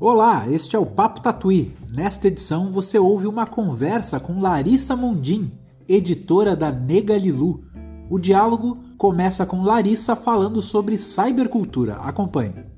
Olá, 0.00 0.48
este 0.48 0.76
é 0.76 0.78
o 0.78 0.86
Papo 0.86 1.20
Tatuí. 1.20 1.74
Nesta 1.90 2.28
edição 2.28 2.70
você 2.70 3.00
ouve 3.00 3.26
uma 3.26 3.48
conversa 3.48 4.20
com 4.20 4.40
Larissa 4.40 4.94
Mondim, 4.94 5.50
editora 5.88 6.54
da 6.54 6.70
Nega 6.70 7.18
Lilu. 7.18 7.64
O 8.08 8.16
diálogo 8.16 8.78
começa 8.96 9.44
com 9.44 9.64
Larissa 9.64 10.14
falando 10.14 10.62
sobre 10.62 10.96
cybercultura. 10.96 11.94
Acompanhe. 11.96 12.77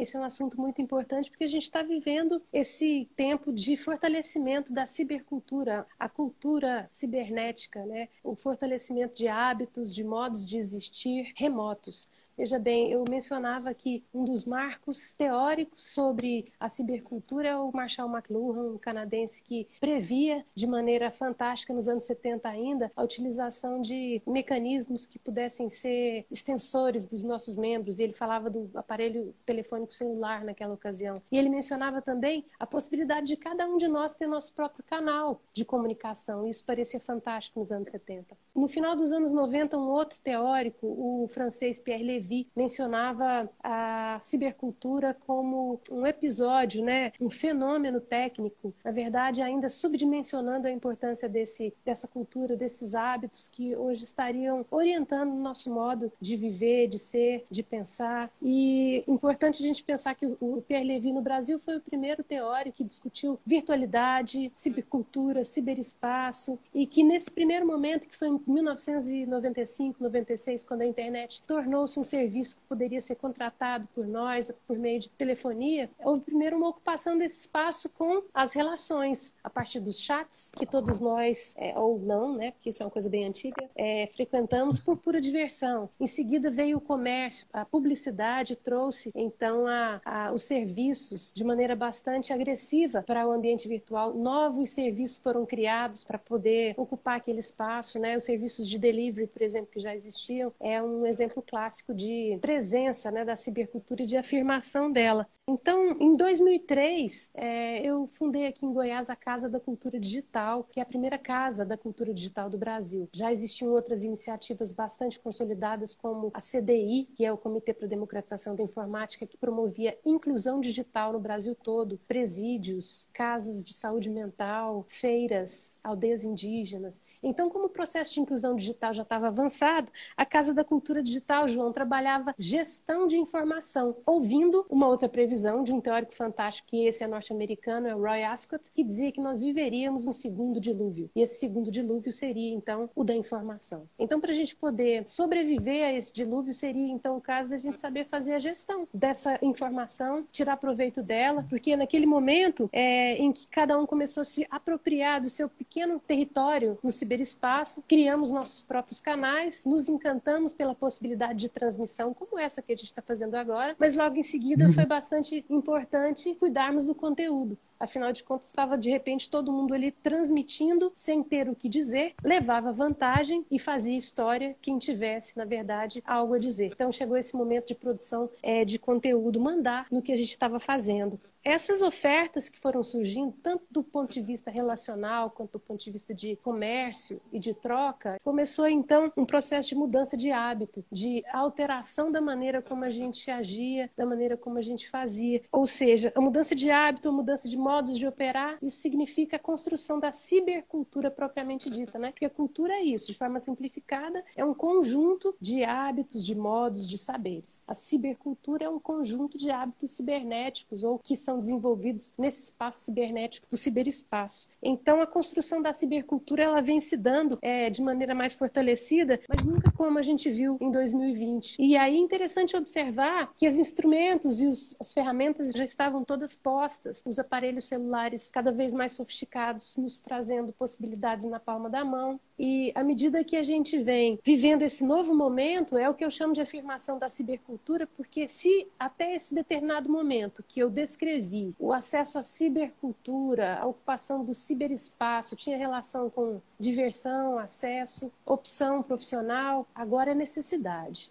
Esse 0.00 0.16
é 0.16 0.20
um 0.20 0.24
assunto 0.24 0.60
muito 0.60 0.80
importante 0.80 1.30
porque 1.30 1.44
a 1.44 1.48
gente 1.48 1.64
está 1.64 1.82
vivendo 1.82 2.42
esse 2.52 3.08
tempo 3.16 3.52
de 3.52 3.76
fortalecimento 3.76 4.72
da 4.72 4.86
cibercultura, 4.86 5.86
a 5.98 6.08
cultura 6.08 6.86
cibernética, 6.88 7.84
né? 7.84 8.08
o 8.24 8.34
fortalecimento 8.34 9.14
de 9.14 9.28
hábitos, 9.28 9.94
de 9.94 10.02
modos 10.02 10.48
de 10.48 10.56
existir 10.56 11.32
remotos. 11.36 12.08
Veja 12.40 12.58
bem, 12.58 12.90
eu 12.90 13.04
mencionava 13.06 13.74
que 13.74 14.02
um 14.14 14.24
dos 14.24 14.46
marcos 14.46 15.12
teóricos 15.12 15.84
sobre 15.84 16.46
a 16.58 16.70
cibercultura 16.70 17.50
é 17.50 17.56
o 17.58 17.70
Marshall 17.70 18.08
McLuhan, 18.08 18.76
um 18.76 18.78
canadense 18.78 19.42
que 19.42 19.68
previa 19.78 20.42
de 20.54 20.66
maneira 20.66 21.10
fantástica 21.10 21.74
nos 21.74 21.86
anos 21.86 22.04
70 22.04 22.48
ainda 22.48 22.90
a 22.96 23.02
utilização 23.02 23.82
de 23.82 24.22
mecanismos 24.26 25.04
que 25.04 25.18
pudessem 25.18 25.68
ser 25.68 26.24
extensores 26.30 27.06
dos 27.06 27.22
nossos 27.24 27.58
membros. 27.58 27.98
E 27.98 28.04
ele 28.04 28.14
falava 28.14 28.48
do 28.48 28.70
aparelho 28.74 29.34
telefônico 29.44 29.92
celular 29.92 30.42
naquela 30.42 30.72
ocasião. 30.72 31.20
E 31.30 31.36
ele 31.36 31.50
mencionava 31.50 32.00
também 32.00 32.46
a 32.58 32.66
possibilidade 32.66 33.26
de 33.26 33.36
cada 33.36 33.66
um 33.66 33.76
de 33.76 33.86
nós 33.86 34.16
ter 34.16 34.26
nosso 34.26 34.54
próprio 34.54 34.82
canal 34.84 35.42
de 35.52 35.62
comunicação. 35.62 36.48
Isso 36.48 36.64
parecia 36.64 37.00
fantástico 37.00 37.58
nos 37.58 37.70
anos 37.70 37.90
70. 37.90 38.34
No 38.54 38.66
final 38.66 38.96
dos 38.96 39.12
anos 39.12 39.30
90, 39.30 39.76
um 39.76 39.90
outro 39.90 40.18
teórico, 40.24 40.86
o 40.86 41.28
francês 41.28 41.80
Pierre 41.80 42.29
Lévy, 42.30 42.46
mencionava 42.54 43.50
a 43.62 44.18
cibercultura 44.22 45.16
como 45.26 45.80
um 45.90 46.06
episódio, 46.06 46.84
né, 46.84 47.12
um 47.20 47.28
fenômeno 47.28 48.00
técnico, 48.00 48.72
na 48.84 48.92
verdade 48.92 49.42
ainda 49.42 49.68
subdimensionando 49.68 50.68
a 50.68 50.70
importância 50.70 51.28
desse, 51.28 51.74
dessa 51.84 52.06
cultura, 52.06 52.56
desses 52.56 52.94
hábitos 52.94 53.48
que 53.48 53.74
hoje 53.74 54.04
estariam 54.04 54.64
orientando 54.70 55.32
o 55.32 55.40
nosso 55.40 55.72
modo 55.72 56.12
de 56.20 56.36
viver, 56.36 56.86
de 56.86 56.98
ser, 56.98 57.44
de 57.50 57.62
pensar. 57.62 58.30
E 58.40 59.02
importante 59.08 59.62
a 59.62 59.66
gente 59.66 59.82
pensar 59.82 60.14
que 60.14 60.26
o 60.40 60.62
Pierre 60.66 60.86
Levy 60.86 61.12
no 61.12 61.20
Brasil 61.20 61.58
foi 61.58 61.76
o 61.76 61.80
primeiro 61.80 62.22
teórico 62.22 62.78
que 62.78 62.84
discutiu 62.84 63.38
virtualidade, 63.44 64.50
cibercultura, 64.54 65.44
ciberespaço 65.44 66.58
e 66.72 66.86
que 66.86 67.02
nesse 67.02 67.30
primeiro 67.30 67.66
momento, 67.66 68.06
que 68.06 68.16
foi 68.16 68.28
em 68.28 68.40
1995, 68.46 70.02
96, 70.02 70.64
quando 70.64 70.82
a 70.82 70.86
internet 70.86 71.42
tornou-se 71.46 71.98
um 71.98 72.04
serviço 72.10 72.56
que 72.56 72.62
poderia 72.68 73.00
ser 73.00 73.16
contratado 73.16 73.88
por 73.94 74.06
nós 74.06 74.52
por 74.66 74.78
meio 74.78 75.00
de 75.00 75.10
telefonia, 75.10 75.88
houve 76.00 76.22
primeiro 76.22 76.56
uma 76.56 76.68
ocupação 76.68 77.16
desse 77.16 77.40
espaço 77.40 77.88
com 77.90 78.22
as 78.34 78.52
relações, 78.52 79.34
a 79.42 79.50
partir 79.50 79.80
dos 79.80 80.00
chats, 80.00 80.52
que 80.56 80.66
todos 80.66 81.00
nós, 81.00 81.54
é, 81.56 81.78
ou 81.78 81.98
não, 81.98 82.36
né, 82.36 82.50
porque 82.52 82.70
isso 82.70 82.82
é 82.82 82.86
uma 82.86 82.92
coisa 82.92 83.08
bem 83.08 83.24
antiga, 83.24 83.68
é, 83.76 84.08
frequentamos 84.14 84.80
por 84.80 84.96
pura 84.96 85.20
diversão. 85.20 85.88
Em 85.98 86.06
seguida 86.06 86.50
veio 86.50 86.78
o 86.78 86.80
comércio, 86.80 87.46
a 87.52 87.64
publicidade 87.64 88.56
trouxe 88.56 89.10
então 89.14 89.66
a, 89.66 90.00
a, 90.04 90.32
os 90.32 90.42
serviços 90.42 91.32
de 91.34 91.44
maneira 91.44 91.76
bastante 91.76 92.32
agressiva 92.32 93.02
para 93.02 93.26
o 93.26 93.32
ambiente 93.32 93.68
virtual. 93.68 94.14
Novos 94.14 94.70
serviços 94.70 95.18
foram 95.18 95.46
criados 95.46 96.04
para 96.04 96.18
poder 96.18 96.74
ocupar 96.76 97.16
aquele 97.16 97.38
espaço, 97.38 97.98
né? 97.98 98.16
Os 98.16 98.24
serviços 98.24 98.68
de 98.68 98.78
delivery, 98.78 99.26
por 99.26 99.42
exemplo, 99.42 99.68
que 99.72 99.80
já 99.80 99.94
existiam, 99.94 100.52
é 100.60 100.82
um 100.82 101.06
exemplo 101.06 101.42
clássico 101.42 101.94
de 102.00 102.38
presença 102.40 103.10
né, 103.10 103.24
da 103.24 103.36
cibercultura 103.36 104.02
e 104.02 104.06
de 104.06 104.16
afirmação 104.16 104.90
dela. 104.90 105.28
Então, 105.52 105.96
em 105.98 106.12
2003, 106.12 107.30
é, 107.34 107.84
eu 107.84 108.08
fundei 108.14 108.46
aqui 108.46 108.64
em 108.64 108.72
Goiás 108.72 109.10
a 109.10 109.16
Casa 109.16 109.48
da 109.48 109.58
Cultura 109.58 109.98
Digital, 109.98 110.62
que 110.62 110.78
é 110.78 110.82
a 110.82 110.86
primeira 110.86 111.18
casa 111.18 111.64
da 111.64 111.76
cultura 111.76 112.14
digital 112.14 112.48
do 112.48 112.56
Brasil. 112.56 113.08
Já 113.12 113.32
existiam 113.32 113.72
outras 113.72 114.04
iniciativas 114.04 114.70
bastante 114.70 115.18
consolidadas, 115.18 115.92
como 115.92 116.30
a 116.32 116.40
CDI, 116.40 117.08
que 117.16 117.24
é 117.24 117.32
o 117.32 117.36
Comitê 117.36 117.74
para 117.74 117.86
a 117.86 117.88
Democratização 117.88 118.54
da 118.54 118.62
Informática, 118.62 119.26
que 119.26 119.36
promovia 119.36 119.98
inclusão 120.06 120.60
digital 120.60 121.12
no 121.12 121.18
Brasil 121.18 121.56
todo, 121.56 121.98
presídios, 122.06 123.08
casas 123.12 123.64
de 123.64 123.74
saúde 123.74 124.08
mental, 124.08 124.86
feiras, 124.88 125.80
aldeias 125.82 126.22
indígenas. 126.22 127.02
Então, 127.20 127.50
como 127.50 127.64
o 127.64 127.70
processo 127.70 128.14
de 128.14 128.20
inclusão 128.20 128.54
digital 128.54 128.94
já 128.94 129.02
estava 129.02 129.26
avançado, 129.26 129.90
a 130.16 130.24
Casa 130.24 130.54
da 130.54 130.62
Cultura 130.62 131.02
Digital, 131.02 131.48
João, 131.48 131.72
trabalhava 131.90 132.32
gestão 132.38 133.08
de 133.08 133.18
informação, 133.18 133.96
ouvindo 134.06 134.64
uma 134.70 134.86
outra 134.86 135.08
previsão 135.08 135.64
de 135.64 135.72
um 135.72 135.80
teórico 135.80 136.14
fantástico, 136.14 136.68
que 136.68 136.86
esse 136.86 137.02
é 137.02 137.06
norte-americano, 137.08 137.88
é 137.88 137.92
Roy 137.92 138.22
Ascott, 138.22 138.70
que 138.70 138.84
dizia 138.84 139.10
que 139.10 139.20
nós 139.20 139.40
viveríamos 139.40 140.06
um 140.06 140.12
segundo 140.12 140.60
dilúvio. 140.60 141.10
E 141.16 141.20
esse 141.20 141.40
segundo 141.40 141.68
dilúvio 141.68 142.12
seria, 142.12 142.54
então, 142.54 142.88
o 142.94 143.02
da 143.02 143.12
informação. 143.12 143.88
Então, 143.98 144.20
para 144.20 144.30
a 144.30 144.34
gente 144.34 144.54
poder 144.54 145.02
sobreviver 145.08 145.84
a 145.84 145.92
esse 145.92 146.12
dilúvio, 146.12 146.54
seria, 146.54 146.92
então, 146.92 147.16
o 147.16 147.20
caso 147.20 147.50
da 147.50 147.58
gente 147.58 147.80
saber 147.80 148.06
fazer 148.06 148.34
a 148.34 148.38
gestão 148.38 148.86
dessa 148.94 149.36
informação, 149.42 150.24
tirar 150.30 150.58
proveito 150.58 151.02
dela, 151.02 151.44
porque 151.50 151.74
naquele 151.74 152.06
momento 152.06 152.70
é, 152.72 153.16
em 153.16 153.32
que 153.32 153.48
cada 153.48 153.76
um 153.76 153.84
começou 153.84 154.20
a 154.20 154.24
se 154.24 154.46
apropriar 154.48 155.20
do 155.20 155.28
seu 155.28 155.48
pequeno 155.48 155.98
território 155.98 156.78
no 156.84 156.92
ciberespaço, 156.92 157.82
criamos 157.88 158.30
nossos 158.30 158.62
próprios 158.62 159.00
canais, 159.00 159.64
nos 159.64 159.88
encantamos 159.88 160.52
pela 160.52 160.72
possibilidade 160.72 161.40
de 161.40 161.48
transmissão 161.48 161.79
transmissão 161.80 162.12
como 162.12 162.38
essa 162.38 162.62
que 162.62 162.72
a 162.72 162.76
gente 162.76 162.86
está 162.86 163.02
fazendo 163.02 163.34
agora, 163.34 163.74
mas 163.78 163.96
logo 163.96 164.16
em 164.16 164.22
seguida 164.22 164.66
uhum. 164.66 164.72
foi 164.72 164.86
bastante 164.86 165.44
importante 165.48 166.34
cuidarmos 166.34 166.86
do 166.86 166.94
conteúdo. 166.94 167.56
Afinal 167.78 168.12
de 168.12 168.22
contas, 168.22 168.48
estava 168.48 168.76
de 168.76 168.90
repente 168.90 169.30
todo 169.30 169.52
mundo 169.52 169.72
ali 169.72 169.90
transmitindo 169.90 170.92
sem 170.94 171.22
ter 171.22 171.48
o 171.48 171.54
que 171.54 171.68
dizer, 171.68 172.14
levava 172.22 172.72
vantagem 172.72 173.44
e 173.50 173.58
fazia 173.58 173.96
história 173.96 174.54
quem 174.60 174.78
tivesse, 174.78 175.36
na 175.38 175.46
verdade, 175.46 176.02
algo 176.06 176.34
a 176.34 176.38
dizer. 176.38 176.72
Então 176.74 176.92
chegou 176.92 177.16
esse 177.16 177.34
momento 177.34 177.68
de 177.68 177.74
produção 177.74 178.28
é, 178.42 178.64
de 178.66 178.78
conteúdo, 178.78 179.40
mandar 179.40 179.86
no 179.90 180.02
que 180.02 180.12
a 180.12 180.16
gente 180.16 180.30
estava 180.30 180.60
fazendo 180.60 181.18
essas 181.44 181.82
ofertas 181.82 182.48
que 182.48 182.58
foram 182.58 182.82
surgindo, 182.82 183.34
tanto 183.42 183.64
do 183.70 183.82
ponto 183.82 184.12
de 184.12 184.20
vista 184.20 184.50
relacional 184.50 185.30
quanto 185.30 185.52
do 185.52 185.60
ponto 185.60 185.82
de 185.82 185.90
vista 185.90 186.14
de 186.14 186.36
comércio 186.36 187.20
e 187.32 187.38
de 187.38 187.54
troca, 187.54 188.20
começou 188.22 188.68
então 188.68 189.12
um 189.16 189.24
processo 189.24 189.70
de 189.70 189.74
mudança 189.74 190.16
de 190.16 190.30
hábito, 190.30 190.84
de 190.90 191.22
alteração 191.32 192.12
da 192.12 192.20
maneira 192.20 192.60
como 192.60 192.84
a 192.84 192.90
gente 192.90 193.30
agia, 193.30 193.90
da 193.96 194.04
maneira 194.04 194.36
como 194.36 194.58
a 194.58 194.62
gente 194.62 194.88
fazia. 194.88 195.42
Ou 195.50 195.66
seja, 195.66 196.12
a 196.14 196.20
mudança 196.20 196.54
de 196.54 196.70
hábito, 196.70 197.08
a 197.08 197.12
mudança 197.12 197.48
de 197.48 197.56
modos 197.56 197.96
de 197.98 198.06
operar, 198.06 198.58
isso 198.62 198.78
significa 198.78 199.36
a 199.36 199.40
construção 199.40 199.98
da 199.98 200.12
cibercultura 200.12 201.10
propriamente 201.10 201.70
dita, 201.70 201.98
né? 201.98 202.10
Porque 202.10 202.24
a 202.26 202.30
cultura 202.30 202.74
é 202.74 202.82
isso, 202.82 203.06
de 203.06 203.18
forma 203.18 203.40
simplificada, 203.40 204.22
é 204.36 204.44
um 204.44 204.54
conjunto 204.54 205.34
de 205.40 205.64
hábitos, 205.64 206.24
de 206.24 206.34
modos, 206.34 206.88
de 206.88 206.98
saberes. 206.98 207.62
A 207.66 207.74
cibercultura 207.74 208.64
é 208.64 208.68
um 208.68 208.78
conjunto 208.78 209.38
de 209.38 209.50
hábitos 209.50 209.92
cibernéticos 209.92 210.84
ou 210.84 210.98
que 210.98 211.16
são 211.16 211.29
desenvolvidos 211.38 212.12
nesse 212.18 212.44
espaço 212.44 212.84
cibernético, 212.84 213.46
o 213.50 213.56
ciberespaço. 213.56 214.48
Então, 214.62 215.00
a 215.00 215.06
construção 215.06 215.60
da 215.60 215.72
cibercultura 215.72 216.42
ela 216.42 216.60
vem 216.60 216.80
se 216.80 216.96
dando 216.96 217.38
é, 217.42 217.70
de 217.70 217.82
maneira 217.82 218.14
mais 218.14 218.34
fortalecida, 218.34 219.20
mas 219.28 219.44
nunca 219.44 219.70
como 219.72 219.98
a 219.98 220.02
gente 220.02 220.30
viu 220.30 220.56
em 220.60 220.70
2020. 220.70 221.56
E 221.58 221.76
aí 221.76 221.96
é 221.96 221.98
interessante 221.98 222.56
observar 222.56 223.32
que 223.36 223.46
os 223.46 223.58
instrumentos 223.58 224.40
e 224.40 224.46
os, 224.46 224.76
as 224.80 224.92
ferramentas 224.92 225.50
já 225.52 225.64
estavam 225.64 226.04
todas 226.04 226.34
postas, 226.34 227.02
os 227.04 227.18
aparelhos 227.18 227.66
celulares 227.66 228.30
cada 228.30 228.52
vez 228.52 228.74
mais 228.74 228.92
sofisticados, 228.92 229.76
nos 229.76 230.00
trazendo 230.00 230.52
possibilidades 230.52 231.24
na 231.24 231.38
palma 231.38 231.68
da 231.68 231.84
mão. 231.84 232.18
E 232.38 232.72
à 232.74 232.82
medida 232.82 233.22
que 233.22 233.36
a 233.36 233.42
gente 233.42 233.78
vem 233.78 234.18
vivendo 234.24 234.62
esse 234.62 234.84
novo 234.84 235.14
momento, 235.14 235.76
é 235.76 235.88
o 235.88 235.94
que 235.94 236.04
eu 236.04 236.10
chamo 236.10 236.32
de 236.32 236.40
afirmação 236.40 236.98
da 236.98 237.08
cibercultura, 237.08 237.86
porque 237.86 238.26
se 238.28 238.66
até 238.78 239.14
esse 239.14 239.34
determinado 239.34 239.90
momento 239.90 240.42
que 240.48 240.60
eu 240.60 240.70
descrevi, 240.70 241.19
o 241.58 241.72
acesso 241.72 242.18
à 242.18 242.22
cibercultura, 242.22 243.58
a 243.58 243.66
ocupação 243.66 244.24
do 244.24 244.34
ciberespaço 244.34 245.36
tinha 245.36 245.56
relação 245.56 246.10
com 246.10 246.40
diversão, 246.58 247.38
acesso, 247.38 248.12
opção 248.24 248.82
profissional, 248.82 249.66
agora 249.74 250.12
é 250.12 250.14
necessidade. 250.14 251.10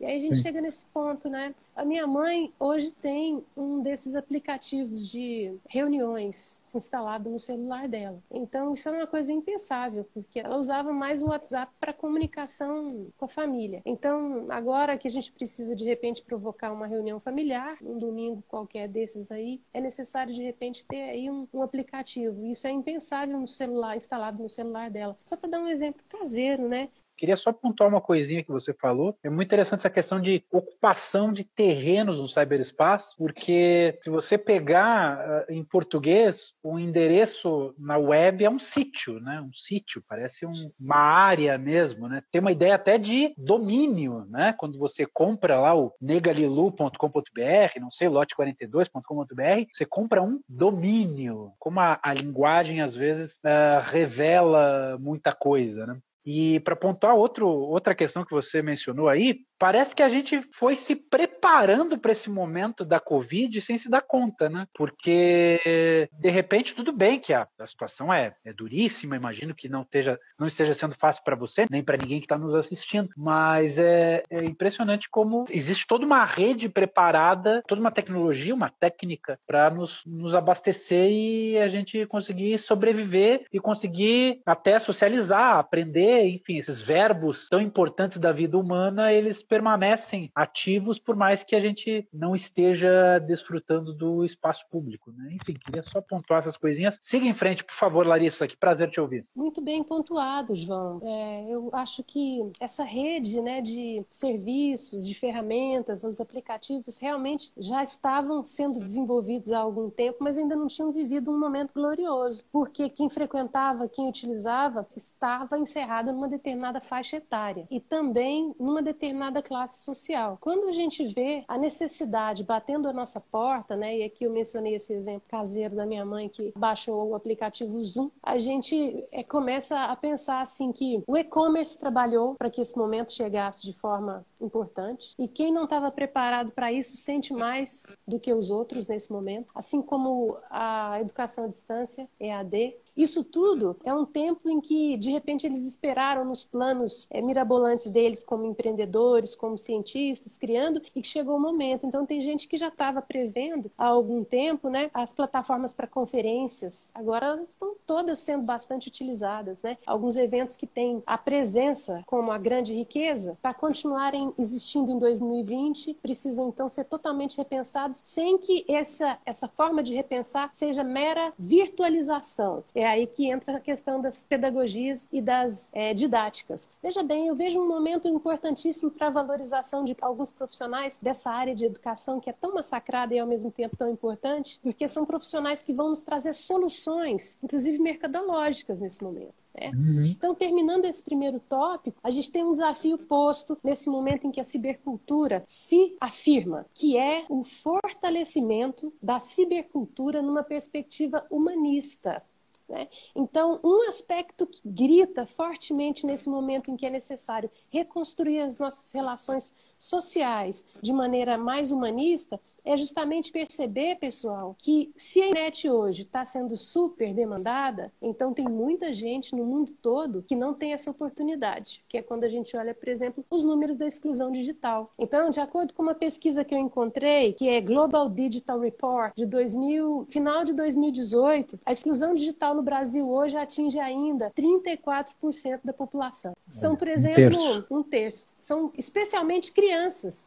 E 0.00 0.04
aí 0.04 0.16
a 0.16 0.20
gente 0.20 0.36
Sim. 0.36 0.42
chega 0.42 0.60
nesse 0.60 0.84
ponto, 0.86 1.28
né? 1.28 1.54
A 1.74 1.84
minha 1.84 2.06
mãe 2.06 2.52
hoje 2.58 2.92
tem 2.92 3.44
um 3.56 3.82
desses 3.82 4.14
aplicativos 4.14 5.08
de 5.08 5.52
reuniões 5.68 6.62
instalado 6.74 7.28
no 7.28 7.40
celular 7.40 7.88
dela. 7.88 8.22
Então 8.30 8.72
isso 8.72 8.88
é 8.88 8.92
uma 8.92 9.06
coisa 9.06 9.32
impensável, 9.32 10.06
porque 10.14 10.38
ela 10.38 10.56
usava 10.56 10.92
mais 10.92 11.20
o 11.20 11.28
WhatsApp 11.28 11.72
para 11.80 11.92
comunicação 11.92 13.08
com 13.16 13.24
a 13.24 13.28
família. 13.28 13.82
Então 13.84 14.46
agora 14.50 14.96
que 14.96 15.08
a 15.08 15.10
gente 15.10 15.32
precisa 15.32 15.74
de 15.74 15.84
repente 15.84 16.22
provocar 16.22 16.72
uma 16.72 16.86
reunião 16.86 17.18
familiar, 17.18 17.76
um 17.82 17.98
domingo 17.98 18.42
qualquer 18.48 18.88
desses 18.88 19.32
aí, 19.32 19.60
é 19.72 19.80
necessário 19.80 20.32
de 20.32 20.42
repente 20.42 20.84
ter 20.86 21.02
aí 21.02 21.28
um, 21.30 21.48
um 21.52 21.62
aplicativo. 21.62 22.46
Isso 22.46 22.66
é 22.66 22.70
impensável 22.70 23.38
no 23.38 23.48
celular 23.48 23.96
instalado 23.96 24.42
no 24.42 24.48
celular 24.48 24.90
dela. 24.90 25.18
Só 25.24 25.36
para 25.36 25.50
dar 25.50 25.60
um 25.60 25.68
exemplo 25.68 26.02
caseiro, 26.08 26.68
né? 26.68 26.88
Queria 27.16 27.36
só 27.36 27.52
pontuar 27.52 27.88
uma 27.88 28.00
coisinha 28.00 28.42
que 28.42 28.50
você 28.50 28.74
falou. 28.74 29.16
É 29.22 29.30
muito 29.30 29.48
interessante 29.48 29.80
essa 29.80 29.90
questão 29.90 30.20
de 30.20 30.44
ocupação 30.50 31.32
de 31.32 31.44
terrenos 31.44 32.20
no 32.20 32.28
cyberespaço, 32.28 33.16
porque 33.16 33.98
se 34.02 34.10
você 34.10 34.36
pegar 34.36 35.18
uh, 35.18 35.52
em 35.52 35.64
português, 35.64 36.52
o 36.62 36.78
endereço 36.78 37.74
na 37.78 37.96
web 37.96 38.44
é 38.44 38.50
um 38.50 38.58
sítio, 38.58 39.20
né? 39.20 39.40
Um 39.40 39.52
sítio, 39.52 40.02
parece 40.08 40.46
um, 40.46 40.52
uma 40.78 40.96
área 40.96 41.56
mesmo, 41.58 42.08
né? 42.08 42.22
Tem 42.30 42.40
uma 42.40 42.52
ideia 42.52 42.74
até 42.74 42.98
de 42.98 43.32
domínio, 43.36 44.24
né? 44.28 44.54
Quando 44.58 44.78
você 44.78 45.06
compra 45.06 45.60
lá 45.60 45.74
o 45.74 45.92
negalilu.com.br, 46.00 47.80
não 47.80 47.90
sei, 47.90 48.08
lote42.com.br, 48.08 49.68
você 49.72 49.84
compra 49.84 50.22
um 50.22 50.40
domínio. 50.48 51.52
Como 51.58 51.80
a, 51.80 51.98
a 52.02 52.12
linguagem 52.12 52.80
às 52.80 52.96
vezes 52.96 53.38
uh, 53.38 53.80
revela 53.90 54.98
muita 54.98 55.32
coisa, 55.32 55.86
né? 55.86 55.98
E 56.24 56.60
para 56.60 56.76
pontuar 56.76 57.14
outro, 57.14 57.48
outra 57.48 57.94
questão 57.94 58.24
que 58.24 58.32
você 58.32 58.62
mencionou 58.62 59.08
aí, 59.08 59.40
parece 59.58 59.94
que 59.94 60.02
a 60.02 60.08
gente 60.08 60.40
foi 60.52 60.76
se 60.76 60.96
preparando 60.96 61.98
para 61.98 62.12
esse 62.12 62.30
momento 62.30 62.84
da 62.84 63.00
Covid 63.00 63.60
sem 63.60 63.78
se 63.78 63.88
dar 63.88 64.02
conta, 64.02 64.48
né? 64.48 64.66
Porque 64.74 66.08
de 66.12 66.30
repente 66.30 66.74
tudo 66.74 66.92
bem 66.92 67.18
que 67.18 67.32
a, 67.32 67.46
a 67.58 67.66
situação 67.66 68.12
é, 68.12 68.34
é 68.44 68.52
duríssima, 68.52 69.16
imagino 69.16 69.54
que 69.54 69.68
não 69.68 69.82
esteja, 69.82 70.18
não 70.38 70.46
esteja 70.46 70.74
sendo 70.74 70.94
fácil 70.94 71.22
para 71.24 71.36
você, 71.36 71.66
nem 71.70 71.82
para 71.82 71.96
ninguém 71.96 72.20
que 72.20 72.26
está 72.26 72.38
nos 72.38 72.54
assistindo, 72.54 73.08
mas 73.16 73.78
é, 73.78 74.22
é, 74.30 74.44
impressionante 74.44 75.08
como 75.10 75.44
existe 75.50 75.86
toda 75.86 76.04
uma 76.04 76.24
rede 76.24 76.68
preparada, 76.68 77.62
toda 77.66 77.80
uma 77.80 77.90
tecnologia, 77.90 78.54
uma 78.54 78.70
técnica 78.70 79.38
para 79.46 79.70
nos, 79.70 80.02
nos 80.06 80.34
abastecer 80.34 81.10
e 81.10 81.58
a 81.58 81.68
gente 81.68 82.06
conseguir 82.06 82.58
sobreviver 82.58 83.46
e 83.52 83.60
conseguir 83.60 84.40
até 84.44 84.78
socializar, 84.78 85.58
aprender, 85.58 86.13
enfim, 86.22 86.58
esses 86.58 86.82
verbos 86.82 87.48
tão 87.48 87.60
importantes 87.60 88.18
da 88.18 88.32
vida 88.32 88.58
humana, 88.58 89.12
eles 89.12 89.42
permanecem 89.42 90.30
ativos 90.34 90.98
por 90.98 91.16
mais 91.16 91.44
que 91.44 91.56
a 91.56 91.60
gente 91.60 92.06
não 92.12 92.34
esteja 92.34 93.18
desfrutando 93.18 93.92
do 93.92 94.24
espaço 94.24 94.68
público. 94.70 95.12
Né? 95.12 95.30
Enfim, 95.32 95.54
queria 95.54 95.82
só 95.82 96.00
pontuar 96.00 96.40
essas 96.40 96.56
coisinhas. 96.56 96.98
Siga 97.00 97.26
em 97.26 97.34
frente, 97.34 97.64
por 97.64 97.74
favor, 97.74 98.06
Larissa, 98.06 98.46
que 98.46 98.56
prazer 98.56 98.90
te 98.90 99.00
ouvir. 99.00 99.26
Muito 99.34 99.60
bem 99.60 99.82
pontuado, 99.82 100.54
João. 100.54 101.00
É, 101.02 101.46
eu 101.48 101.70
acho 101.72 102.02
que 102.02 102.40
essa 102.60 102.84
rede 102.84 103.40
né, 103.40 103.60
de 103.60 104.04
serviços, 104.10 105.06
de 105.06 105.14
ferramentas, 105.14 106.04
os 106.04 106.20
aplicativos 106.20 106.98
realmente 106.98 107.52
já 107.56 107.82
estavam 107.82 108.42
sendo 108.42 108.78
desenvolvidos 108.78 109.52
há 109.52 109.58
algum 109.58 109.90
tempo, 109.90 110.18
mas 110.20 110.38
ainda 110.38 110.56
não 110.56 110.66
tinham 110.66 110.92
vivido 110.92 111.30
um 111.30 111.38
momento 111.38 111.72
glorioso, 111.74 112.44
porque 112.52 112.88
quem 112.88 113.08
frequentava, 113.08 113.88
quem 113.88 114.08
utilizava, 114.08 114.86
estava 114.96 115.58
encerrado 115.58 116.03
numa 116.12 116.28
determinada 116.28 116.80
faixa 116.80 117.16
etária 117.16 117.66
e 117.70 117.80
também 117.80 118.54
numa 118.58 118.82
determinada 118.82 119.42
classe 119.42 119.84
social. 119.84 120.38
Quando 120.40 120.68
a 120.68 120.72
gente 120.72 121.06
vê 121.06 121.44
a 121.46 121.58
necessidade 121.58 122.44
batendo 122.44 122.88
a 122.88 122.92
nossa 122.92 123.20
porta, 123.20 123.76
né, 123.76 123.98
e 123.98 124.02
aqui 124.02 124.24
eu 124.24 124.30
mencionei 124.30 124.74
esse 124.74 124.92
exemplo 124.92 125.28
caseiro 125.28 125.76
da 125.76 125.86
minha 125.86 126.04
mãe 126.04 126.28
que 126.28 126.52
baixou 126.56 127.10
o 127.10 127.14
aplicativo 127.14 127.80
Zoom, 127.82 128.10
a 128.22 128.38
gente 128.38 129.04
é, 129.10 129.22
começa 129.22 129.84
a 129.84 129.96
pensar 129.96 130.40
assim 130.40 130.72
que 130.72 131.02
o 131.06 131.16
e-commerce 131.16 131.78
trabalhou 131.78 132.34
para 132.34 132.50
que 132.50 132.60
esse 132.60 132.76
momento 132.76 133.12
chegasse 133.12 133.64
de 133.64 133.72
forma 133.74 134.24
importante 134.40 135.14
e 135.18 135.26
quem 135.26 135.52
não 135.52 135.64
estava 135.64 135.90
preparado 135.90 136.52
para 136.52 136.72
isso 136.72 136.96
sente 136.96 137.32
mais 137.32 137.96
do 138.06 138.20
que 138.20 138.32
os 138.32 138.50
outros 138.50 138.88
nesse 138.88 139.10
momento, 139.10 139.50
assim 139.54 139.80
como 139.80 140.36
a 140.50 141.00
educação 141.00 141.44
à 141.44 141.48
distância, 141.48 142.08
EAD, 142.20 142.76
isso 142.96 143.24
tudo 143.24 143.76
é 143.84 143.92
um 143.92 144.04
tempo 144.04 144.48
em 144.48 144.60
que, 144.60 144.96
de 144.96 145.10
repente, 145.10 145.46
eles 145.46 145.66
esperaram 145.66 146.24
nos 146.24 146.44
planos 146.44 147.08
é, 147.10 147.20
mirabolantes 147.20 147.88
deles 147.88 148.22
como 148.22 148.44
empreendedores, 148.44 149.34
como 149.34 149.58
cientistas, 149.58 150.38
criando, 150.38 150.80
e 150.94 151.02
que 151.02 151.08
chegou 151.08 151.36
o 151.36 151.40
momento. 151.40 151.86
Então, 151.86 152.06
tem 152.06 152.22
gente 152.22 152.46
que 152.46 152.56
já 152.56 152.68
estava 152.68 153.02
prevendo 153.02 153.70
há 153.76 153.86
algum 153.86 154.22
tempo 154.22 154.68
né, 154.68 154.90
as 154.94 155.12
plataformas 155.12 155.74
para 155.74 155.86
conferências. 155.86 156.90
Agora 156.94 157.40
estão 157.42 157.74
todas 157.86 158.20
sendo 158.20 158.44
bastante 158.44 158.88
utilizadas. 158.88 159.60
Né? 159.62 159.76
Alguns 159.86 160.16
eventos 160.16 160.56
que 160.56 160.66
têm 160.66 161.02
a 161.06 161.18
presença 161.18 162.02
como 162.06 162.30
a 162.30 162.38
grande 162.38 162.74
riqueza, 162.74 163.36
para 163.42 163.54
continuarem 163.54 164.32
existindo 164.38 164.92
em 164.92 164.98
2020, 164.98 165.94
precisam 165.94 166.48
então 166.48 166.68
ser 166.68 166.84
totalmente 166.84 167.36
repensados, 167.36 168.00
sem 168.04 168.38
que 168.38 168.64
essa, 168.68 169.18
essa 169.26 169.48
forma 169.48 169.82
de 169.82 169.94
repensar 169.94 170.50
seja 170.52 170.84
mera 170.84 171.32
virtualização. 171.38 172.62
É 172.74 172.83
é 172.84 172.88
aí 172.88 173.06
que 173.06 173.30
entra 173.30 173.56
a 173.56 173.60
questão 173.60 174.00
das 174.00 174.22
pedagogias 174.22 175.08
e 175.10 175.20
das 175.20 175.70
é, 175.72 175.94
didáticas. 175.94 176.70
Veja 176.82 177.02
bem, 177.02 177.28
eu 177.28 177.34
vejo 177.34 177.60
um 177.60 177.66
momento 177.66 178.06
importantíssimo 178.06 178.90
para 178.90 179.06
a 179.06 179.10
valorização 179.10 179.84
de 179.84 179.96
alguns 180.00 180.30
profissionais 180.30 180.98
dessa 181.00 181.30
área 181.30 181.54
de 181.54 181.64
educação 181.64 182.20
que 182.20 182.28
é 182.28 182.32
tão 182.32 182.54
massacrada 182.54 183.14
e 183.14 183.18
ao 183.18 183.26
mesmo 183.26 183.50
tempo 183.50 183.76
tão 183.76 183.90
importante, 183.90 184.60
porque 184.62 184.86
são 184.86 185.06
profissionais 185.06 185.62
que 185.62 185.72
vão 185.72 185.88
nos 185.88 186.02
trazer 186.02 186.34
soluções, 186.34 187.38
inclusive 187.42 187.78
mercadológicas 187.78 188.80
nesse 188.80 189.02
momento. 189.02 189.44
Né? 189.54 189.70
Uhum. 189.74 190.04
Então, 190.06 190.34
terminando 190.34 190.84
esse 190.84 191.02
primeiro 191.02 191.40
tópico, 191.40 191.96
a 192.02 192.10
gente 192.10 192.30
tem 192.30 192.44
um 192.44 192.52
desafio 192.52 192.98
posto 192.98 193.56
nesse 193.62 193.88
momento 193.88 194.26
em 194.26 194.30
que 194.30 194.40
a 194.40 194.44
cibercultura 194.44 195.42
se 195.46 195.96
afirma, 196.00 196.66
que 196.74 196.98
é 196.98 197.24
o 197.28 197.44
fortalecimento 197.44 198.92
da 199.00 199.20
cibercultura 199.20 200.20
numa 200.20 200.42
perspectiva 200.42 201.24
humanista. 201.30 202.22
Né? 202.68 202.88
Então, 203.14 203.60
um 203.62 203.88
aspecto 203.88 204.46
que 204.46 204.60
grita 204.64 205.26
fortemente 205.26 206.06
nesse 206.06 206.30
momento 206.30 206.70
em 206.70 206.76
que 206.76 206.86
é 206.86 206.90
necessário 206.90 207.50
reconstruir 207.70 208.40
as 208.40 208.58
nossas 208.58 208.90
relações 208.92 209.54
sociais 209.84 210.66
de 210.80 210.92
maneira 210.92 211.36
mais 211.36 211.70
humanista 211.70 212.40
é 212.64 212.76
justamente 212.76 213.30
perceber, 213.30 213.96
pessoal, 213.96 214.56
que 214.58 214.90
se 214.96 215.20
a 215.20 215.28
internet 215.28 215.68
hoje 215.68 216.02
está 216.02 216.24
sendo 216.24 216.56
super 216.56 217.12
demandada, 217.12 217.92
então 218.00 218.32
tem 218.32 218.46
muita 218.48 218.92
gente 218.92 219.36
no 219.36 219.44
mundo 219.44 219.72
todo 219.82 220.22
que 220.22 220.34
não 220.34 220.54
tem 220.54 220.72
essa 220.72 220.90
oportunidade, 220.90 221.84
que 221.88 221.98
é 221.98 222.02
quando 222.02 222.24
a 222.24 222.28
gente 222.28 222.56
olha, 222.56 222.74
por 222.74 222.88
exemplo, 222.88 223.24
os 223.28 223.44
números 223.44 223.76
da 223.76 223.86
exclusão 223.86 224.32
digital. 224.32 224.90
Então, 224.98 225.28
de 225.28 225.40
acordo 225.40 225.74
com 225.74 225.82
uma 225.82 225.94
pesquisa 225.94 226.42
que 226.42 226.54
eu 226.54 226.58
encontrei, 226.58 227.34
que 227.34 227.48
é 227.48 227.60
Global 227.60 228.08
Digital 228.08 228.58
Report 228.58 229.14
de 229.14 229.26
2000, 229.26 230.06
final 230.08 230.42
de 230.42 230.54
2018, 230.54 231.60
a 231.66 231.72
exclusão 231.72 232.14
digital 232.14 232.54
no 232.54 232.62
Brasil 232.62 233.06
hoje 233.10 233.36
atinge 233.36 233.78
ainda 233.78 234.30
34% 234.30 235.60
da 235.62 235.72
população. 235.72 236.34
São, 236.46 236.76
por 236.76 236.88
exemplo, 236.88 237.20
um 237.20 237.28
terço. 237.28 237.66
um 237.70 237.82
terço. 237.82 238.26
São 238.38 238.72
especialmente 238.76 239.52
crianças 239.52 239.73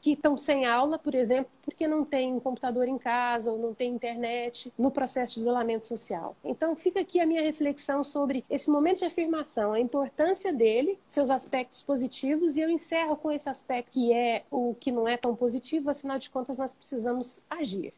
que 0.01 0.13
estão 0.13 0.37
sem 0.37 0.65
aula, 0.65 0.97
por 0.97 1.15
exemplo, 1.15 1.51
porque 1.63 1.87
não 1.87 2.03
tem 2.03 2.39
computador 2.39 2.87
em 2.87 2.97
casa 2.97 3.51
ou 3.51 3.57
não 3.57 3.73
tem 3.73 3.93
internet 3.93 4.71
no 4.77 4.89
processo 4.89 5.35
de 5.35 5.41
isolamento 5.41 5.85
social. 5.85 6.35
Então 6.43 6.75
fica 6.75 7.01
aqui 7.01 7.19
a 7.19 7.25
minha 7.25 7.41
reflexão 7.41 8.03
sobre 8.03 8.43
esse 8.49 8.69
momento 8.69 8.99
de 8.99 9.05
afirmação, 9.05 9.73
a 9.73 9.79
importância 9.79 10.53
dele, 10.53 10.97
seus 11.07 11.29
aspectos 11.29 11.81
positivos 11.81 12.57
e 12.57 12.61
eu 12.61 12.69
encerro 12.69 13.15
com 13.15 13.31
esse 13.31 13.49
aspecto 13.49 13.91
que 13.91 14.13
é 14.13 14.43
o 14.51 14.75
que 14.79 14.91
não 14.91 15.07
é 15.07 15.17
tão 15.17 15.35
positivo, 15.35 15.89
afinal 15.89 16.17
de 16.17 16.29
contas 16.29 16.57
nós 16.57 16.73
precisamos 16.73 17.41
agir. 17.49 17.93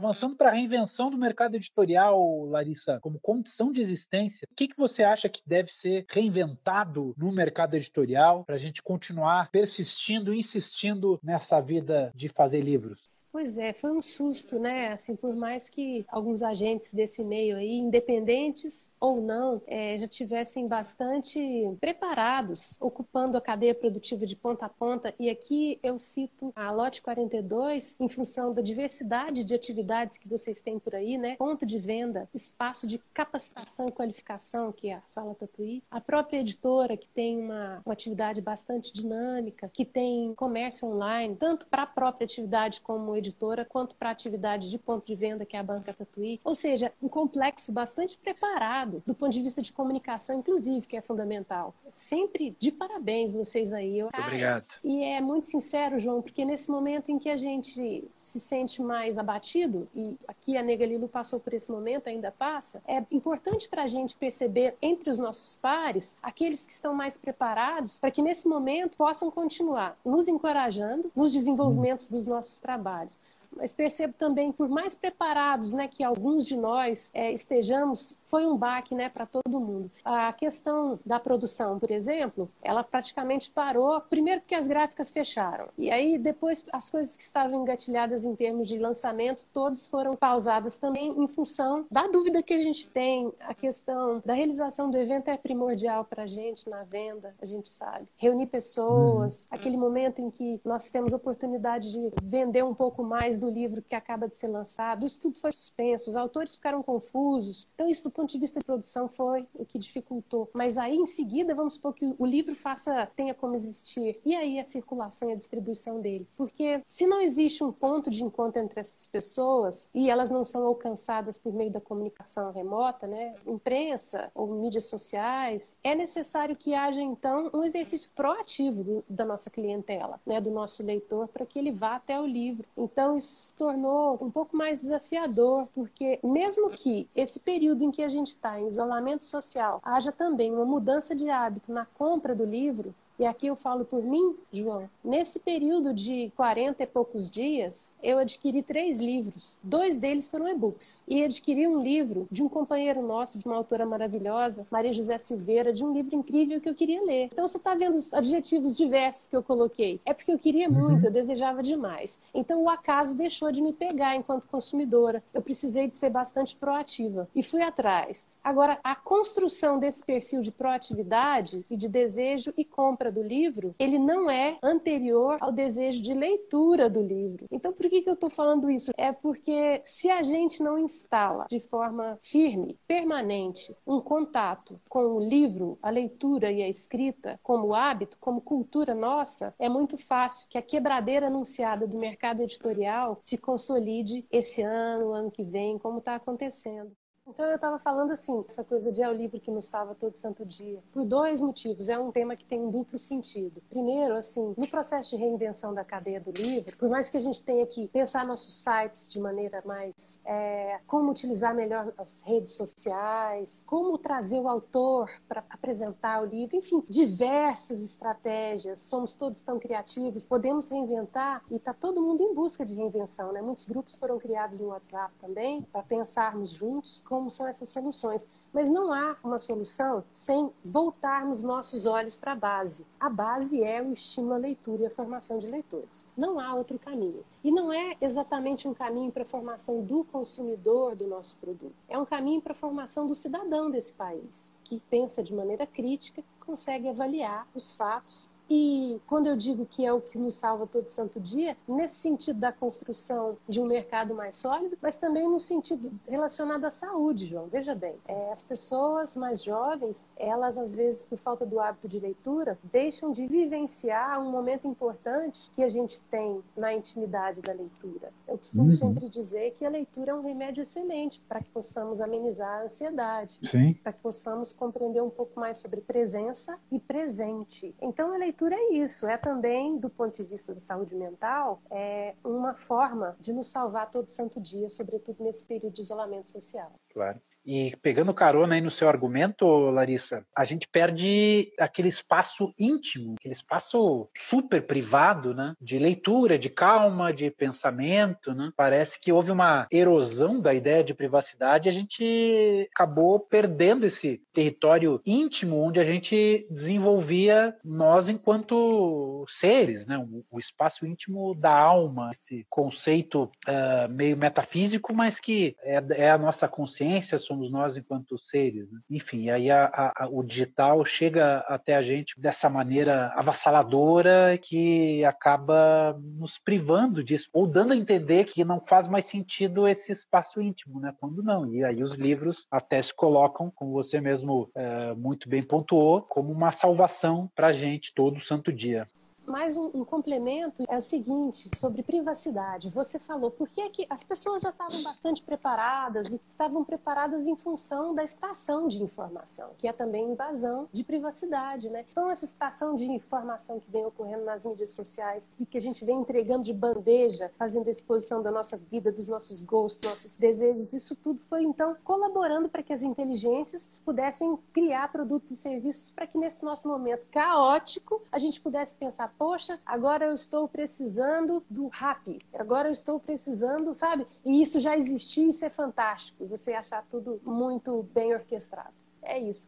Avançando 0.00 0.34
para 0.34 0.48
a 0.48 0.52
reinvenção 0.54 1.10
do 1.10 1.18
mercado 1.18 1.56
editorial, 1.56 2.46
Larissa, 2.46 2.98
como 3.02 3.20
condição 3.20 3.70
de 3.70 3.82
existência, 3.82 4.48
o 4.50 4.54
que, 4.54 4.68
que 4.68 4.76
você 4.78 5.04
acha 5.04 5.28
que 5.28 5.42
deve 5.44 5.70
ser 5.70 6.06
reinventado 6.08 7.14
no 7.18 7.30
mercado 7.30 7.76
editorial 7.76 8.42
para 8.46 8.54
a 8.54 8.58
gente 8.58 8.82
continuar 8.82 9.50
persistindo, 9.50 10.32
insistindo 10.32 11.20
nessa 11.22 11.60
vida 11.60 12.10
de 12.14 12.30
fazer 12.30 12.62
livros? 12.62 13.10
Pois 13.32 13.58
é, 13.58 13.72
foi 13.72 13.92
um 13.92 14.02
susto, 14.02 14.58
né? 14.58 14.92
Assim, 14.92 15.14
por 15.14 15.34
mais 15.36 15.70
que 15.70 16.04
alguns 16.08 16.42
agentes 16.42 16.92
desse 16.92 17.22
meio 17.22 17.56
aí, 17.56 17.74
independentes 17.78 18.92
ou 18.98 19.20
não, 19.20 19.62
é, 19.68 19.96
já 19.98 20.08
tivessem 20.08 20.66
bastante 20.66 21.40
preparados, 21.80 22.76
ocupando 22.80 23.36
a 23.36 23.40
cadeia 23.40 23.74
produtiva 23.74 24.26
de 24.26 24.34
ponta 24.34 24.66
a 24.66 24.68
ponta. 24.68 25.14
E 25.18 25.30
aqui 25.30 25.78
eu 25.80 25.96
cito 25.98 26.52
a 26.56 26.72
Lote 26.72 27.02
42, 27.02 27.96
em 28.00 28.08
função 28.08 28.52
da 28.52 28.60
diversidade 28.60 29.44
de 29.44 29.54
atividades 29.54 30.18
que 30.18 30.28
vocês 30.28 30.60
têm 30.60 30.78
por 30.80 30.96
aí, 30.96 31.16
né? 31.16 31.36
Ponto 31.36 31.64
de 31.64 31.78
venda, 31.78 32.28
espaço 32.34 32.84
de 32.84 32.98
capacitação 33.14 33.88
e 33.88 33.92
qualificação, 33.92 34.72
que 34.72 34.88
é 34.88 34.94
a 34.94 35.02
Sala 35.06 35.36
Tatuí, 35.36 35.84
a 35.88 36.00
própria 36.00 36.40
editora, 36.40 36.96
que 36.96 37.08
tem 37.08 37.38
uma, 37.38 37.80
uma 37.86 37.92
atividade 37.92 38.40
bastante 38.40 38.92
dinâmica, 38.92 39.70
que 39.72 39.84
tem 39.84 40.34
comércio 40.34 40.88
online, 40.88 41.36
tanto 41.36 41.66
para 41.66 41.84
a 41.84 41.86
própria 41.86 42.24
atividade 42.24 42.80
como 42.80 43.19
editora, 43.20 43.64
quanto 43.64 43.94
para 43.94 44.08
a 44.08 44.12
atividade 44.12 44.68
de 44.68 44.78
ponto 44.78 45.06
de 45.06 45.14
venda, 45.14 45.46
que 45.46 45.56
é 45.56 45.60
a 45.60 45.62
Banca 45.62 45.92
Tatuí. 45.92 46.40
Ou 46.44 46.54
seja, 46.54 46.92
um 47.02 47.08
complexo 47.08 47.72
bastante 47.72 48.18
preparado 48.18 49.02
do 49.06 49.14
ponto 49.14 49.32
de 49.32 49.42
vista 49.42 49.62
de 49.62 49.72
comunicação, 49.72 50.38
inclusive, 50.38 50.86
que 50.86 50.96
é 50.96 51.00
fundamental. 51.00 51.74
Sempre 51.94 52.56
de 52.58 52.72
parabéns 52.72 53.32
vocês 53.32 53.72
aí. 53.72 54.02
Muito 54.02 54.20
obrigado. 54.20 54.64
E 54.82 55.04
é 55.04 55.20
muito 55.20 55.46
sincero, 55.46 55.98
João, 55.98 56.22
porque 56.22 56.44
nesse 56.44 56.70
momento 56.70 57.10
em 57.10 57.18
que 57.18 57.28
a 57.28 57.36
gente 57.36 58.04
se 58.18 58.40
sente 58.40 58.82
mais 58.82 59.18
abatido, 59.18 59.88
e 59.94 60.16
aqui 60.26 60.56
a 60.56 60.62
Nega 60.62 60.86
Lilo 60.86 61.08
passou 61.08 61.38
por 61.38 61.54
esse 61.54 61.70
momento, 61.70 62.08
ainda 62.08 62.30
passa, 62.30 62.82
é 62.86 63.02
importante 63.10 63.68
para 63.68 63.82
a 63.82 63.86
gente 63.86 64.16
perceber 64.16 64.76
entre 64.80 65.10
os 65.10 65.18
nossos 65.18 65.56
pares 65.56 66.16
aqueles 66.22 66.66
que 66.66 66.72
estão 66.72 66.94
mais 66.94 67.16
preparados 67.16 68.00
para 68.00 68.10
que 68.10 68.22
nesse 68.22 68.48
momento 68.48 68.96
possam 68.96 69.30
continuar 69.30 69.96
nos 70.04 70.28
encorajando 70.28 71.10
nos 71.14 71.32
desenvolvimentos 71.32 72.08
dos 72.08 72.26
nossos 72.26 72.58
trabalhos 72.58 73.09
mas 73.54 73.74
percebo 73.74 74.14
também, 74.14 74.52
por 74.52 74.68
mais 74.68 74.94
preparados 74.94 75.72
né, 75.72 75.88
que 75.88 76.04
alguns 76.04 76.46
de 76.46 76.56
nós 76.56 77.10
é, 77.14 77.32
estejamos, 77.32 78.16
foi 78.30 78.46
um 78.46 78.56
baque 78.56 78.94
né, 78.94 79.08
para 79.08 79.26
todo 79.26 79.60
mundo. 79.60 79.90
A 80.04 80.32
questão 80.32 80.98
da 81.04 81.18
produção, 81.18 81.78
por 81.78 81.90
exemplo, 81.90 82.48
ela 82.62 82.84
praticamente 82.84 83.50
parou, 83.50 84.00
primeiro 84.02 84.40
porque 84.40 84.54
as 84.54 84.68
gráficas 84.68 85.10
fecharam, 85.10 85.68
e 85.76 85.90
aí 85.90 86.16
depois 86.16 86.64
as 86.72 86.88
coisas 86.88 87.16
que 87.16 87.22
estavam 87.22 87.62
engatilhadas 87.62 88.24
em 88.24 88.36
termos 88.36 88.68
de 88.68 88.78
lançamento, 88.78 89.44
todas 89.52 89.86
foram 89.86 90.14
pausadas 90.14 90.78
também 90.78 91.10
em 91.10 91.26
função 91.26 91.84
da 91.90 92.06
dúvida 92.06 92.42
que 92.42 92.54
a 92.54 92.62
gente 92.62 92.88
tem, 92.88 93.32
a 93.40 93.52
questão 93.52 94.22
da 94.24 94.32
realização 94.34 94.90
do 94.90 94.96
evento 94.96 95.28
é 95.28 95.36
primordial 95.36 96.04
para 96.04 96.22
a 96.22 96.26
gente 96.26 96.68
na 96.70 96.84
venda, 96.84 97.34
a 97.40 97.46
gente 97.46 97.68
sabe. 97.68 98.06
Reunir 98.16 98.46
pessoas, 98.46 99.48
uhum. 99.50 99.58
aquele 99.58 99.76
momento 99.76 100.20
em 100.20 100.30
que 100.30 100.60
nós 100.64 100.88
temos 100.90 101.12
oportunidade 101.12 101.90
de 101.90 102.12
vender 102.22 102.64
um 102.64 102.74
pouco 102.74 103.02
mais 103.02 103.40
do 103.40 103.50
livro 103.50 103.82
que 103.82 103.94
acaba 103.94 104.28
de 104.28 104.36
ser 104.36 104.48
lançado, 104.48 105.04
isso 105.04 105.20
tudo 105.20 105.38
foi 105.38 105.50
suspenso, 105.50 106.10
os 106.10 106.16
autores 106.16 106.54
ficaram 106.54 106.82
confusos. 106.82 107.66
Então, 107.74 107.88
isso 107.88 108.04
ponto 108.20 108.32
de 108.32 108.38
vista 108.38 108.60
de 108.60 108.66
produção 108.66 109.08
foi 109.08 109.46
o 109.54 109.64
que 109.64 109.78
dificultou. 109.78 110.50
Mas 110.52 110.76
aí, 110.76 110.96
em 110.96 111.06
seguida, 111.06 111.54
vamos 111.54 111.74
supor 111.74 111.94
que 111.94 112.14
o 112.18 112.26
livro 112.26 112.54
faça, 112.54 113.06
tenha 113.16 113.32
como 113.34 113.54
existir. 113.54 114.20
E 114.24 114.34
aí 114.34 114.58
a 114.58 114.64
circulação 114.64 115.30
e 115.30 115.32
a 115.32 115.36
distribuição 115.36 116.00
dele. 116.00 116.28
Porque 116.36 116.82
se 116.84 117.06
não 117.06 117.20
existe 117.20 117.64
um 117.64 117.72
ponto 117.72 118.10
de 118.10 118.22
encontro 118.22 118.60
entre 118.60 118.80
essas 118.80 119.06
pessoas 119.06 119.88
e 119.94 120.10
elas 120.10 120.30
não 120.30 120.44
são 120.44 120.66
alcançadas 120.66 121.38
por 121.38 121.52
meio 121.54 121.70
da 121.70 121.80
comunicação 121.80 122.52
remota, 122.52 123.06
né, 123.06 123.34
imprensa 123.46 124.30
ou 124.34 124.46
mídias 124.48 124.84
sociais, 124.84 125.76
é 125.82 125.94
necessário 125.94 126.54
que 126.54 126.74
haja, 126.74 127.00
então, 127.00 127.50
um 127.54 127.64
exercício 127.64 128.10
proativo 128.14 128.84
do, 128.84 129.04
da 129.08 129.24
nossa 129.24 129.48
clientela, 129.48 130.20
né, 130.26 130.40
do 130.40 130.50
nosso 130.50 130.82
leitor, 130.82 131.28
para 131.28 131.46
que 131.46 131.58
ele 131.58 131.72
vá 131.72 131.96
até 131.96 132.20
o 132.20 132.26
livro. 132.26 132.66
Então, 132.76 133.16
isso 133.16 133.46
se 133.46 133.54
tornou 133.54 134.18
um 134.20 134.30
pouco 134.30 134.56
mais 134.56 134.82
desafiador, 134.82 135.66
porque 135.72 136.18
mesmo 136.22 136.68
que 136.70 137.08
esse 137.14 137.40
período 137.40 137.84
em 137.84 137.90
que 137.90 138.02
a 138.02 138.09
gente 138.10 138.28
está 138.28 138.60
em 138.60 138.66
isolamento 138.66 139.24
social 139.24 139.80
haja 139.82 140.12
também 140.12 140.52
uma 140.52 140.66
mudança 140.66 141.14
de 141.14 141.30
hábito 141.30 141.72
na 141.72 141.86
compra 141.86 142.34
do 142.34 142.44
livro, 142.44 142.94
e 143.20 143.26
aqui 143.26 143.48
eu 143.48 143.54
falo 143.54 143.84
por 143.84 144.02
mim, 144.02 144.34
João. 144.50 144.88
Nesse 145.04 145.38
período 145.38 145.92
de 145.92 146.32
40 146.34 146.82
e 146.82 146.86
poucos 146.86 147.30
dias, 147.30 147.98
eu 148.02 148.16
adquiri 148.16 148.62
três 148.62 148.96
livros. 148.96 149.58
Dois 149.62 149.98
deles 149.98 150.26
foram 150.26 150.48
e-books. 150.48 151.02
E 151.06 151.22
adquiri 151.22 151.68
um 151.68 151.82
livro 151.82 152.26
de 152.32 152.42
um 152.42 152.48
companheiro 152.48 153.02
nosso, 153.02 153.38
de 153.38 153.44
uma 153.44 153.56
autora 153.56 153.84
maravilhosa, 153.84 154.66
Maria 154.70 154.94
José 154.94 155.18
Silveira, 155.18 155.70
de 155.70 155.84
um 155.84 155.92
livro 155.92 156.16
incrível 156.16 156.62
que 156.62 156.68
eu 156.70 156.74
queria 156.74 157.04
ler. 157.04 157.26
Então 157.26 157.46
você 157.46 157.58
está 157.58 157.74
vendo 157.74 157.92
os 157.92 158.14
adjetivos 158.14 158.74
diversos 158.74 159.26
que 159.26 159.36
eu 159.36 159.42
coloquei. 159.42 160.00
É 160.06 160.14
porque 160.14 160.32
eu 160.32 160.38
queria 160.38 160.70
uhum. 160.70 160.88
muito, 160.88 161.04
eu 161.04 161.10
desejava 161.10 161.62
demais. 161.62 162.22
Então 162.32 162.62
o 162.62 162.70
acaso 162.70 163.18
deixou 163.18 163.52
de 163.52 163.60
me 163.60 163.74
pegar 163.74 164.16
enquanto 164.16 164.46
consumidora. 164.46 165.22
Eu 165.34 165.42
precisei 165.42 165.88
de 165.88 165.96
ser 165.98 166.08
bastante 166.08 166.56
proativa 166.56 167.28
e 167.36 167.42
fui 167.42 167.60
atrás. 167.60 168.26
Agora, 168.42 168.78
a 168.82 168.94
construção 168.94 169.78
desse 169.78 170.04
perfil 170.04 170.42
de 170.42 170.50
proatividade 170.50 171.64
e 171.70 171.76
de 171.76 171.88
desejo 171.88 172.52
e 172.56 172.64
compra 172.64 173.10
do 173.10 173.22
livro, 173.22 173.74
ele 173.78 173.98
não 173.98 174.30
é 174.30 174.58
anterior 174.62 175.36
ao 175.40 175.52
desejo 175.52 176.02
de 176.02 176.14
leitura 176.14 176.88
do 176.88 177.02
livro. 177.02 177.46
Então, 177.50 177.72
por 177.72 177.88
que, 177.88 178.02
que 178.02 178.08
eu 178.08 178.14
estou 178.14 178.30
falando 178.30 178.70
isso? 178.70 178.92
É 178.96 179.12
porque 179.12 179.80
se 179.84 180.10
a 180.10 180.22
gente 180.22 180.62
não 180.62 180.78
instala 180.78 181.46
de 181.48 181.60
forma 181.60 182.18
firme, 182.22 182.78
permanente, 182.86 183.74
um 183.86 184.00
contato 184.00 184.80
com 184.88 185.04
o 185.06 185.20
livro, 185.20 185.78
a 185.82 185.90
leitura 185.90 186.50
e 186.50 186.62
a 186.62 186.68
escrita 186.68 187.38
como 187.42 187.74
hábito, 187.74 188.16
como 188.18 188.40
cultura 188.40 188.94
nossa, 188.94 189.54
é 189.58 189.68
muito 189.68 189.96
fácil 189.96 190.48
que 190.48 190.58
a 190.58 190.62
quebradeira 190.62 191.26
anunciada 191.26 191.86
do 191.86 191.98
mercado 191.98 192.42
editorial 192.42 193.18
se 193.22 193.38
consolide 193.38 194.26
esse 194.30 194.62
ano, 194.62 195.12
ano 195.12 195.30
que 195.30 195.42
vem, 195.42 195.78
como 195.78 195.98
está 195.98 196.14
acontecendo. 196.14 196.92
Então 197.26 197.46
eu 197.46 197.54
estava 197.54 197.78
falando 197.78 198.10
assim, 198.10 198.44
essa 198.48 198.64
coisa 198.64 198.90
de 198.90 199.02
é 199.02 199.08
o 199.08 199.12
livro 199.12 199.38
que 199.40 199.50
nos 199.50 199.66
salva 199.66 199.94
todo 199.94 200.14
santo 200.14 200.44
dia, 200.44 200.82
por 200.92 201.04
dois 201.04 201.40
motivos. 201.40 201.88
É 201.88 201.98
um 201.98 202.10
tema 202.10 202.34
que 202.34 202.44
tem 202.44 202.60
um 202.60 202.70
duplo 202.70 202.98
sentido. 202.98 203.62
Primeiro, 203.68 204.16
assim, 204.16 204.54
no 204.56 204.66
processo 204.66 205.10
de 205.10 205.16
reinvenção 205.16 205.72
da 205.72 205.84
cadeia 205.84 206.20
do 206.20 206.30
livro, 206.32 206.76
por 206.76 206.88
mais 206.88 207.10
que 207.10 207.16
a 207.16 207.20
gente 207.20 207.42
tenha 207.42 207.66
que 207.66 207.88
pensar 207.88 208.26
nossos 208.26 208.62
sites 208.62 209.10
de 209.12 209.20
maneira 209.20 209.62
mais 209.64 210.20
é, 210.24 210.80
como 210.86 211.10
utilizar 211.10 211.54
melhor 211.54 211.92
as 211.98 212.22
redes 212.22 212.52
sociais, 212.52 213.64
como 213.66 213.96
trazer 213.98 214.40
o 214.40 214.48
autor 214.48 215.10
para 215.28 215.44
apresentar 215.50 216.22
o 216.22 216.26
livro, 216.26 216.56
enfim, 216.56 216.82
diversas 216.88 217.82
estratégias. 217.82 218.80
Somos 218.80 219.14
todos 219.14 219.40
tão 219.42 219.58
criativos, 219.58 220.26
podemos 220.26 220.68
reinventar 220.68 221.42
e 221.50 221.56
está 221.56 221.72
todo 221.72 222.02
mundo 222.02 222.22
em 222.22 222.34
busca 222.34 222.64
de 222.64 222.74
reinvenção, 222.74 223.32
né? 223.32 223.40
Muitos 223.40 223.66
grupos 223.66 223.96
foram 223.96 224.18
criados 224.18 224.58
no 224.60 224.68
WhatsApp 224.68 225.14
também 225.20 225.62
para 225.62 225.82
pensarmos 225.82 226.50
juntos 226.50 227.02
como 227.10 227.28
são 227.28 227.48
essas 227.48 227.68
soluções. 227.70 228.28
Mas 228.52 228.70
não 228.70 228.92
há 228.92 229.16
uma 229.24 229.38
solução 229.38 230.04
sem 230.12 230.52
voltarmos 230.64 231.42
nossos 231.42 231.84
olhos 231.84 232.16
para 232.16 232.32
a 232.32 232.36
base. 232.36 232.86
A 233.00 233.10
base 233.10 233.62
é 233.64 233.82
o 233.82 233.92
estímulo 233.92 234.34
à 234.34 234.36
leitura 234.36 234.82
e 234.82 234.86
a 234.86 234.90
formação 234.90 235.38
de 235.38 235.48
leitores. 235.48 236.06
Não 236.16 236.38
há 236.38 236.54
outro 236.54 236.78
caminho. 236.78 237.24
E 237.42 237.50
não 237.50 237.72
é 237.72 237.96
exatamente 238.00 238.68
um 238.68 238.74
caminho 238.74 239.10
para 239.10 239.24
a 239.24 239.26
formação 239.26 239.82
do 239.82 240.04
consumidor 240.04 240.94
do 240.94 241.08
nosso 241.08 241.36
produto. 241.38 241.74
É 241.88 241.98
um 241.98 242.06
caminho 242.06 242.40
para 242.40 242.52
a 242.52 242.56
formação 242.56 243.08
do 243.08 243.14
cidadão 243.14 243.70
desse 243.70 243.92
país, 243.92 244.54
que 244.62 244.80
pensa 244.88 245.20
de 245.20 245.34
maneira 245.34 245.66
crítica, 245.66 246.22
consegue 246.38 246.88
avaliar 246.88 247.46
os 247.54 247.74
fatos 247.74 248.30
e 248.50 249.00
quando 249.06 249.28
eu 249.28 249.36
digo 249.36 249.64
que 249.64 249.86
é 249.86 249.92
o 249.92 250.00
que 250.00 250.18
nos 250.18 250.34
salva 250.34 250.66
todo 250.66 250.88
santo 250.88 251.20
dia, 251.20 251.56
nesse 251.68 251.94
sentido 251.94 252.40
da 252.40 252.52
construção 252.52 253.36
de 253.48 253.60
um 253.60 253.64
mercado 253.64 254.12
mais 254.12 254.34
sólido, 254.34 254.76
mas 254.82 254.96
também 254.96 255.22
no 255.22 255.38
sentido 255.38 255.92
relacionado 256.08 256.64
à 256.64 256.70
saúde, 256.70 257.26
João. 257.26 257.46
Veja 257.46 257.76
bem, 257.76 257.94
é, 258.08 258.32
as 258.32 258.42
pessoas 258.42 259.14
mais 259.14 259.44
jovens, 259.44 260.04
elas 260.16 260.58
às 260.58 260.74
vezes 260.74 261.02
por 261.02 261.16
falta 261.18 261.46
do 261.46 261.60
hábito 261.60 261.86
de 261.86 262.00
leitura, 262.00 262.58
deixam 262.72 263.12
de 263.12 263.28
vivenciar 263.28 264.20
um 264.20 264.30
momento 264.32 264.66
importante 264.66 265.48
que 265.54 265.62
a 265.62 265.68
gente 265.68 266.00
tem 266.10 266.42
na 266.56 266.74
intimidade 266.74 267.40
da 267.40 267.52
leitura. 267.52 268.12
Eu 268.26 268.36
costumo 268.36 268.64
uhum. 268.64 268.70
sempre 268.70 269.08
dizer 269.08 269.52
que 269.52 269.64
a 269.64 269.70
leitura 269.70 270.10
é 270.10 270.14
um 270.14 270.22
remédio 270.22 270.62
excelente 270.62 271.20
para 271.28 271.40
que 271.40 271.50
possamos 271.50 272.00
amenizar 272.00 272.62
a 272.62 272.64
ansiedade, 272.64 273.38
para 273.82 273.92
que 273.92 274.00
possamos 274.00 274.52
compreender 274.52 275.02
um 275.02 275.10
pouco 275.10 275.38
mais 275.38 275.58
sobre 275.58 275.80
presença 275.80 276.58
e 276.72 276.80
presente. 276.80 277.72
Então 277.80 278.12
a 278.12 278.16
leitura 278.16 278.39
leitura 278.40 278.56
é 278.56 278.74
isso, 278.74 279.06
é 279.06 279.16
também, 279.16 279.78
do 279.78 279.90
ponto 279.90 280.16
de 280.16 280.24
vista 280.24 280.54
da 280.54 280.60
saúde 280.60 280.94
mental, 280.94 281.62
é 281.70 282.14
uma 282.24 282.54
forma 282.54 283.16
de 283.20 283.32
nos 283.32 283.48
salvar 283.48 283.90
todo 283.90 284.08
santo 284.08 284.40
dia, 284.40 284.68
sobretudo 284.70 285.22
nesse 285.22 285.44
período 285.44 285.74
de 285.74 285.82
isolamento 285.82 286.28
social. 286.28 286.72
Claro. 286.92 287.20
E 287.50 287.76
pegando 287.82 288.14
carona 288.14 288.54
aí 288.54 288.60
no 288.60 288.70
seu 288.70 288.88
argumento, 288.88 289.44
Larissa, 289.70 290.24
a 290.36 290.44
gente 290.44 290.68
perde 290.68 291.52
aquele 291.58 291.88
espaço 291.88 292.54
íntimo, 292.56 293.16
aquele 293.18 293.34
espaço 293.34 294.08
super 294.16 294.62
privado, 294.62 295.34
né? 295.34 295.54
De 295.60 295.76
leitura, 295.76 296.38
de 296.38 296.48
calma, 296.48 297.12
de 297.12 297.28
pensamento, 297.28 298.32
né? 298.32 298.52
Parece 298.56 299.00
que 299.00 299.10
houve 299.10 299.32
uma 299.32 299.66
erosão 299.72 300.40
da 300.40 300.54
ideia 300.54 300.84
de 300.84 300.94
privacidade 300.94 301.68
e 301.68 301.70
a 301.70 301.72
gente 301.72 302.68
acabou 302.72 303.18
perdendo 303.18 303.84
esse 303.84 304.22
território 304.32 305.00
íntimo 305.04 305.60
onde 305.60 305.80
a 305.80 305.84
gente 305.84 306.46
desenvolvia 306.48 307.56
nós 307.64 308.08
enquanto 308.08 309.24
seres, 309.26 309.88
né? 309.88 309.98
O, 310.30 310.38
espaço 310.38 310.86
íntimo 310.86 311.34
da 311.34 311.52
alma, 311.52 312.10
esse 312.12 312.46
conceito 312.48 313.24
uh, 313.24 313.88
meio 313.90 314.16
metafísico, 314.16 314.94
mas 314.94 315.18
que 315.18 315.56
é, 315.64 315.82
é 315.96 316.10
a 316.10 316.16
nossa 316.16 316.46
consciência, 316.46 317.18
somos 317.18 317.39
nós 317.48 317.76
enquanto 317.76 318.18
seres. 318.18 318.70
Né? 318.70 318.80
Enfim, 318.90 319.30
aí 319.30 319.50
a, 319.50 319.92
a, 319.96 320.08
o 320.10 320.22
digital 320.24 320.84
chega 320.84 321.38
até 321.48 321.76
a 321.76 321.82
gente 321.82 322.20
dessa 322.20 322.50
maneira 322.50 323.12
avassaladora 323.14 324.36
que 324.42 325.04
acaba 325.04 325.96
nos 326.16 326.38
privando 326.38 327.04
disso, 327.04 327.30
ou 327.32 327.46
dando 327.46 327.72
a 327.72 327.76
entender 327.76 328.24
que 328.24 328.44
não 328.44 328.60
faz 328.60 328.88
mais 328.88 329.04
sentido 329.04 329.68
esse 329.68 329.92
espaço 329.92 330.42
íntimo, 330.42 330.80
né? 330.80 330.92
quando 330.98 331.22
não. 331.22 331.46
E 331.46 331.64
aí 331.64 331.82
os 331.84 331.94
livros 331.94 332.46
até 332.50 332.82
se 332.82 332.94
colocam, 332.94 333.50
como 333.54 333.72
você 333.72 334.00
mesmo 334.00 334.50
é, 334.54 334.92
muito 334.94 335.28
bem 335.28 335.42
pontuou, 335.42 336.02
como 336.02 336.32
uma 336.32 336.50
salvação 336.50 337.30
para 337.34 337.48
a 337.48 337.52
gente 337.52 337.94
todo 337.94 338.18
santo 338.18 338.52
dia. 338.52 338.88
Mais 339.30 339.56
um, 339.56 339.70
um, 339.72 339.84
complemento 339.84 340.64
é 340.68 340.76
o 340.76 340.82
seguinte, 340.82 341.48
sobre 341.56 341.82
privacidade. 341.82 342.68
Você 342.70 342.98
falou, 342.98 343.30
por 343.30 343.48
que, 343.48 343.70
que 343.70 343.86
as 343.88 344.02
pessoas 344.02 344.42
já 344.42 344.50
estavam 344.50 344.82
bastante 344.82 345.22
preparadas 345.22 346.12
e 346.12 346.20
estavam 346.26 346.64
preparadas 346.64 347.26
em 347.26 347.36
função 347.36 347.94
da 347.94 348.02
extração 348.02 348.66
de 348.66 348.82
informação, 348.82 349.50
que 349.56 349.68
é 349.68 349.72
também 349.72 350.10
invasão 350.10 350.68
de 350.72 350.82
privacidade, 350.82 351.70
né? 351.70 351.84
Então, 351.92 352.10
essa 352.10 352.24
extração 352.24 352.74
de 352.74 352.90
informação 352.90 353.60
que 353.60 353.70
vem 353.70 353.86
ocorrendo 353.86 354.24
nas 354.24 354.44
mídias 354.44 354.70
sociais 354.70 355.30
e 355.38 355.46
que 355.46 355.56
a 355.56 355.60
gente 355.60 355.84
vem 355.84 356.00
entregando 356.00 356.44
de 356.44 356.52
bandeja, 356.52 357.30
fazendo 357.38 357.70
exposição 357.70 358.22
da 358.22 358.32
nossa 358.32 358.56
vida, 358.56 358.90
dos 358.90 359.08
nossos 359.08 359.42
gostos, 359.42 359.88
nossos 359.88 360.16
desejos, 360.16 360.72
isso 360.72 360.96
tudo 360.96 361.20
foi, 361.28 361.44
então, 361.44 361.76
colaborando 361.84 362.48
para 362.48 362.62
que 362.62 362.72
as 362.72 362.82
inteligências 362.82 363.70
pudessem 363.84 364.36
criar 364.52 364.90
produtos 364.90 365.30
e 365.30 365.36
serviços 365.36 365.90
para 365.90 366.06
que 366.06 366.18
nesse 366.18 366.44
nosso 366.44 366.66
momento 366.66 367.06
caótico 367.10 368.02
a 368.10 368.18
gente 368.18 368.40
pudesse 368.40 368.74
pensar, 368.74 369.14
poxa, 369.20 369.60
agora 369.66 370.06
eu 370.06 370.14
estou 370.14 370.48
precisando 370.48 371.44
do 371.50 371.68
rap, 371.68 372.18
agora 372.32 372.68
eu 372.68 372.72
estou 372.72 372.98
precisando, 372.98 373.74
sabe? 373.74 374.06
E 374.24 374.40
isso 374.40 374.58
já 374.58 374.74
existia, 374.74 375.28
isso 375.28 375.44
é 375.44 375.50
fantástico, 375.50 376.26
você 376.26 376.54
achar 376.54 376.82
tudo 376.88 377.20
muito 377.22 377.82
bem 377.92 378.14
orquestrado. 378.14 378.72
É 379.02 379.18
isso. 379.18 379.46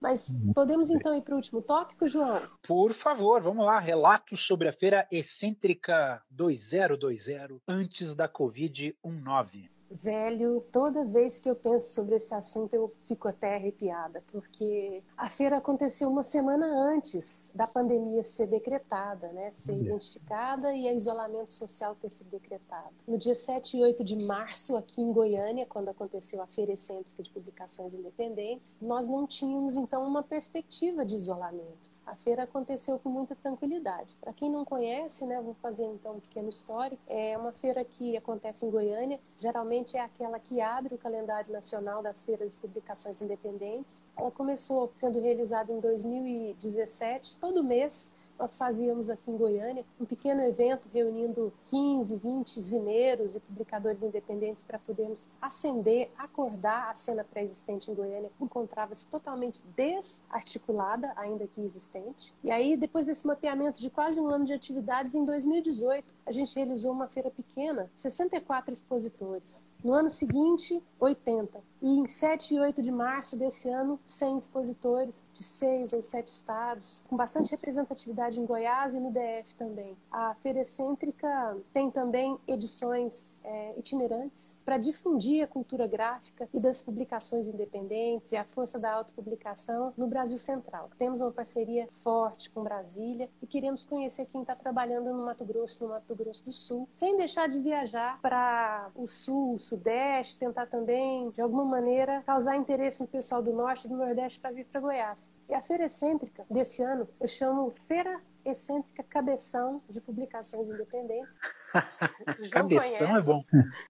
Mas 0.00 0.34
podemos 0.52 0.90
então 0.90 1.16
ir 1.16 1.22
para 1.22 1.34
o 1.34 1.36
último 1.36 1.62
tópico, 1.62 2.08
João? 2.08 2.42
Por 2.66 2.92
favor, 2.92 3.40
vamos 3.40 3.64
lá. 3.64 3.78
Relatos 3.78 4.44
sobre 4.44 4.66
a 4.66 4.72
feira 4.72 5.06
excêntrica 5.12 6.20
2020 6.28 7.60
antes 7.68 8.16
da 8.16 8.28
Covid-19. 8.28 9.70
Velho, 9.90 10.64
toda 10.70 11.04
vez 11.04 11.40
que 11.40 11.50
eu 11.50 11.56
penso 11.56 11.88
sobre 11.88 12.14
esse 12.14 12.32
assunto 12.32 12.72
eu 12.72 12.92
fico 13.04 13.26
até 13.26 13.56
arrepiada, 13.56 14.22
porque 14.30 15.02
a 15.16 15.28
feira 15.28 15.56
aconteceu 15.56 16.08
uma 16.08 16.22
semana 16.22 16.66
antes 16.66 17.50
da 17.56 17.66
pandemia 17.66 18.22
ser 18.22 18.46
decretada, 18.46 19.28
né, 19.32 19.50
ser 19.52 19.74
identificada 19.74 20.72
e 20.72 20.86
o 20.86 20.96
isolamento 20.96 21.52
social 21.52 21.96
ter 22.00 22.08
sido 22.08 22.30
decretado. 22.30 22.94
No 23.06 23.18
dia 23.18 23.34
7 23.34 23.78
e 23.78 23.82
8 23.82 24.04
de 24.04 24.24
março, 24.24 24.76
aqui 24.76 25.00
em 25.00 25.12
Goiânia, 25.12 25.66
quando 25.66 25.88
aconteceu 25.88 26.40
a 26.40 26.46
Feira 26.46 26.72
Excêntrica 26.72 27.22
de 27.22 27.30
Publicações 27.30 27.92
Independentes, 27.92 28.78
nós 28.80 29.08
não 29.08 29.26
tínhamos 29.26 29.74
então 29.74 30.06
uma 30.06 30.22
perspectiva 30.22 31.04
de 31.04 31.16
isolamento 31.16 31.90
a 32.10 32.16
feira 32.16 32.42
aconteceu 32.42 32.98
com 32.98 33.08
muita 33.08 33.36
tranquilidade. 33.36 34.16
Para 34.20 34.32
quem 34.32 34.50
não 34.50 34.64
conhece, 34.64 35.24
né, 35.24 35.40
vou 35.40 35.54
fazer 35.62 35.84
então 35.84 36.16
um 36.16 36.20
pequeno 36.20 36.48
histórico. 36.48 37.00
É 37.06 37.38
uma 37.38 37.52
feira 37.52 37.84
que 37.84 38.16
acontece 38.16 38.66
em 38.66 38.70
Goiânia, 38.70 39.20
geralmente 39.38 39.96
é 39.96 40.00
aquela 40.00 40.40
que 40.40 40.60
abre 40.60 40.94
o 40.94 40.98
calendário 40.98 41.52
nacional 41.52 42.02
das 42.02 42.24
feiras 42.24 42.50
de 42.50 42.56
publicações 42.56 43.22
independentes. 43.22 44.04
Ela 44.16 44.30
começou 44.32 44.90
sendo 44.94 45.20
realizada 45.20 45.72
em 45.72 45.78
2017, 45.78 47.36
todo 47.36 47.62
mês 47.62 48.12
nós 48.40 48.56
fazíamos 48.56 49.10
aqui 49.10 49.30
em 49.30 49.36
Goiânia 49.36 49.84
um 50.00 50.06
pequeno 50.06 50.42
evento 50.42 50.88
reunindo 50.92 51.52
15, 51.66 52.16
20 52.16 52.62
zineiros 52.62 53.36
e 53.36 53.40
publicadores 53.40 54.02
independentes 54.02 54.64
para 54.64 54.78
podermos 54.78 55.28
acender, 55.42 56.10
acordar 56.16 56.90
a 56.90 56.94
cena 56.94 57.22
pré-existente 57.22 57.90
em 57.90 57.94
Goiânia, 57.94 58.30
encontrava-se 58.40 59.06
totalmente 59.06 59.62
desarticulada, 59.76 61.12
ainda 61.16 61.46
que 61.46 61.60
existente. 61.60 62.32
E 62.42 62.50
aí, 62.50 62.76
depois 62.78 63.04
desse 63.04 63.26
mapeamento 63.26 63.78
de 63.78 63.90
quase 63.90 64.18
um 64.18 64.28
ano 64.28 64.46
de 64.46 64.54
atividades, 64.54 65.14
em 65.14 65.24
2018, 65.24 66.14
a 66.30 66.32
gente 66.32 66.54
realizou 66.54 66.92
uma 66.92 67.08
feira 67.08 67.28
pequena, 67.28 67.90
64 67.92 68.72
expositores. 68.72 69.68
No 69.82 69.92
ano 69.92 70.08
seguinte, 70.08 70.80
80. 71.00 71.60
E 71.82 71.88
em 71.88 72.06
7 72.06 72.54
e 72.54 72.60
8 72.60 72.82
de 72.82 72.92
março 72.92 73.36
desse 73.36 73.68
ano, 73.68 73.98
100 74.04 74.38
expositores 74.38 75.24
de 75.32 75.42
seis 75.42 75.92
ou 75.92 76.02
sete 76.02 76.28
estados, 76.28 77.02
com 77.08 77.16
bastante 77.16 77.50
representatividade 77.50 78.38
em 78.38 78.44
Goiás 78.44 78.94
e 78.94 79.00
no 79.00 79.10
DF 79.10 79.54
também. 79.56 79.96
A 80.12 80.34
Feira 80.34 80.60
Excêntrica 80.60 81.56
tem 81.72 81.90
também 81.90 82.38
edições 82.46 83.40
é, 83.42 83.74
itinerantes 83.78 84.60
para 84.64 84.76
difundir 84.76 85.42
a 85.42 85.46
cultura 85.46 85.86
gráfica 85.86 86.48
e 86.52 86.60
das 86.60 86.82
publicações 86.82 87.48
independentes 87.48 88.30
e 88.30 88.36
a 88.36 88.44
força 88.44 88.78
da 88.78 88.92
autopublicação 88.92 89.94
no 89.96 90.06
Brasil 90.06 90.38
Central. 90.38 90.90
Temos 90.98 91.22
uma 91.22 91.32
parceria 91.32 91.88
forte 91.88 92.50
com 92.50 92.62
Brasília 92.62 93.28
e 93.42 93.46
queremos 93.46 93.84
conhecer 93.84 94.26
quem 94.26 94.42
está 94.42 94.54
trabalhando 94.54 95.12
no 95.12 95.24
Mato 95.24 95.44
Grosso, 95.46 95.82
no 95.82 95.90
Mato 95.90 96.14
Grosso 96.20 96.44
do 96.44 96.52
Sul, 96.52 96.88
sem 96.94 97.16
deixar 97.16 97.48
de 97.48 97.58
viajar 97.58 98.20
para 98.20 98.90
o 98.94 99.06
Sul, 99.06 99.54
o 99.54 99.58
Sudeste, 99.58 100.38
tentar 100.38 100.66
também, 100.66 101.30
de 101.30 101.40
alguma 101.40 101.64
maneira, 101.64 102.22
causar 102.26 102.56
interesse 102.56 103.00
no 103.00 103.08
pessoal 103.08 103.42
do 103.42 103.52
Norte 103.52 103.86
e 103.86 103.88
do 103.88 103.96
Nordeste 103.96 104.38
para 104.38 104.52
vir 104.52 104.66
para 104.66 104.80
Goiás. 104.80 105.34
E 105.48 105.54
a 105.54 105.62
feira 105.62 105.86
excêntrica 105.86 106.44
desse 106.50 106.82
ano 106.82 107.08
eu 107.18 107.26
chamo 107.26 107.72
Feira 107.86 108.20
Excêntrica 108.44 109.02
Cabeção 109.02 109.82
de 109.88 110.00
Publicações 110.00 110.68
Independentes. 110.68 111.28
Cabeção 112.50 113.16
é 113.16 113.22
bom. 113.22 113.42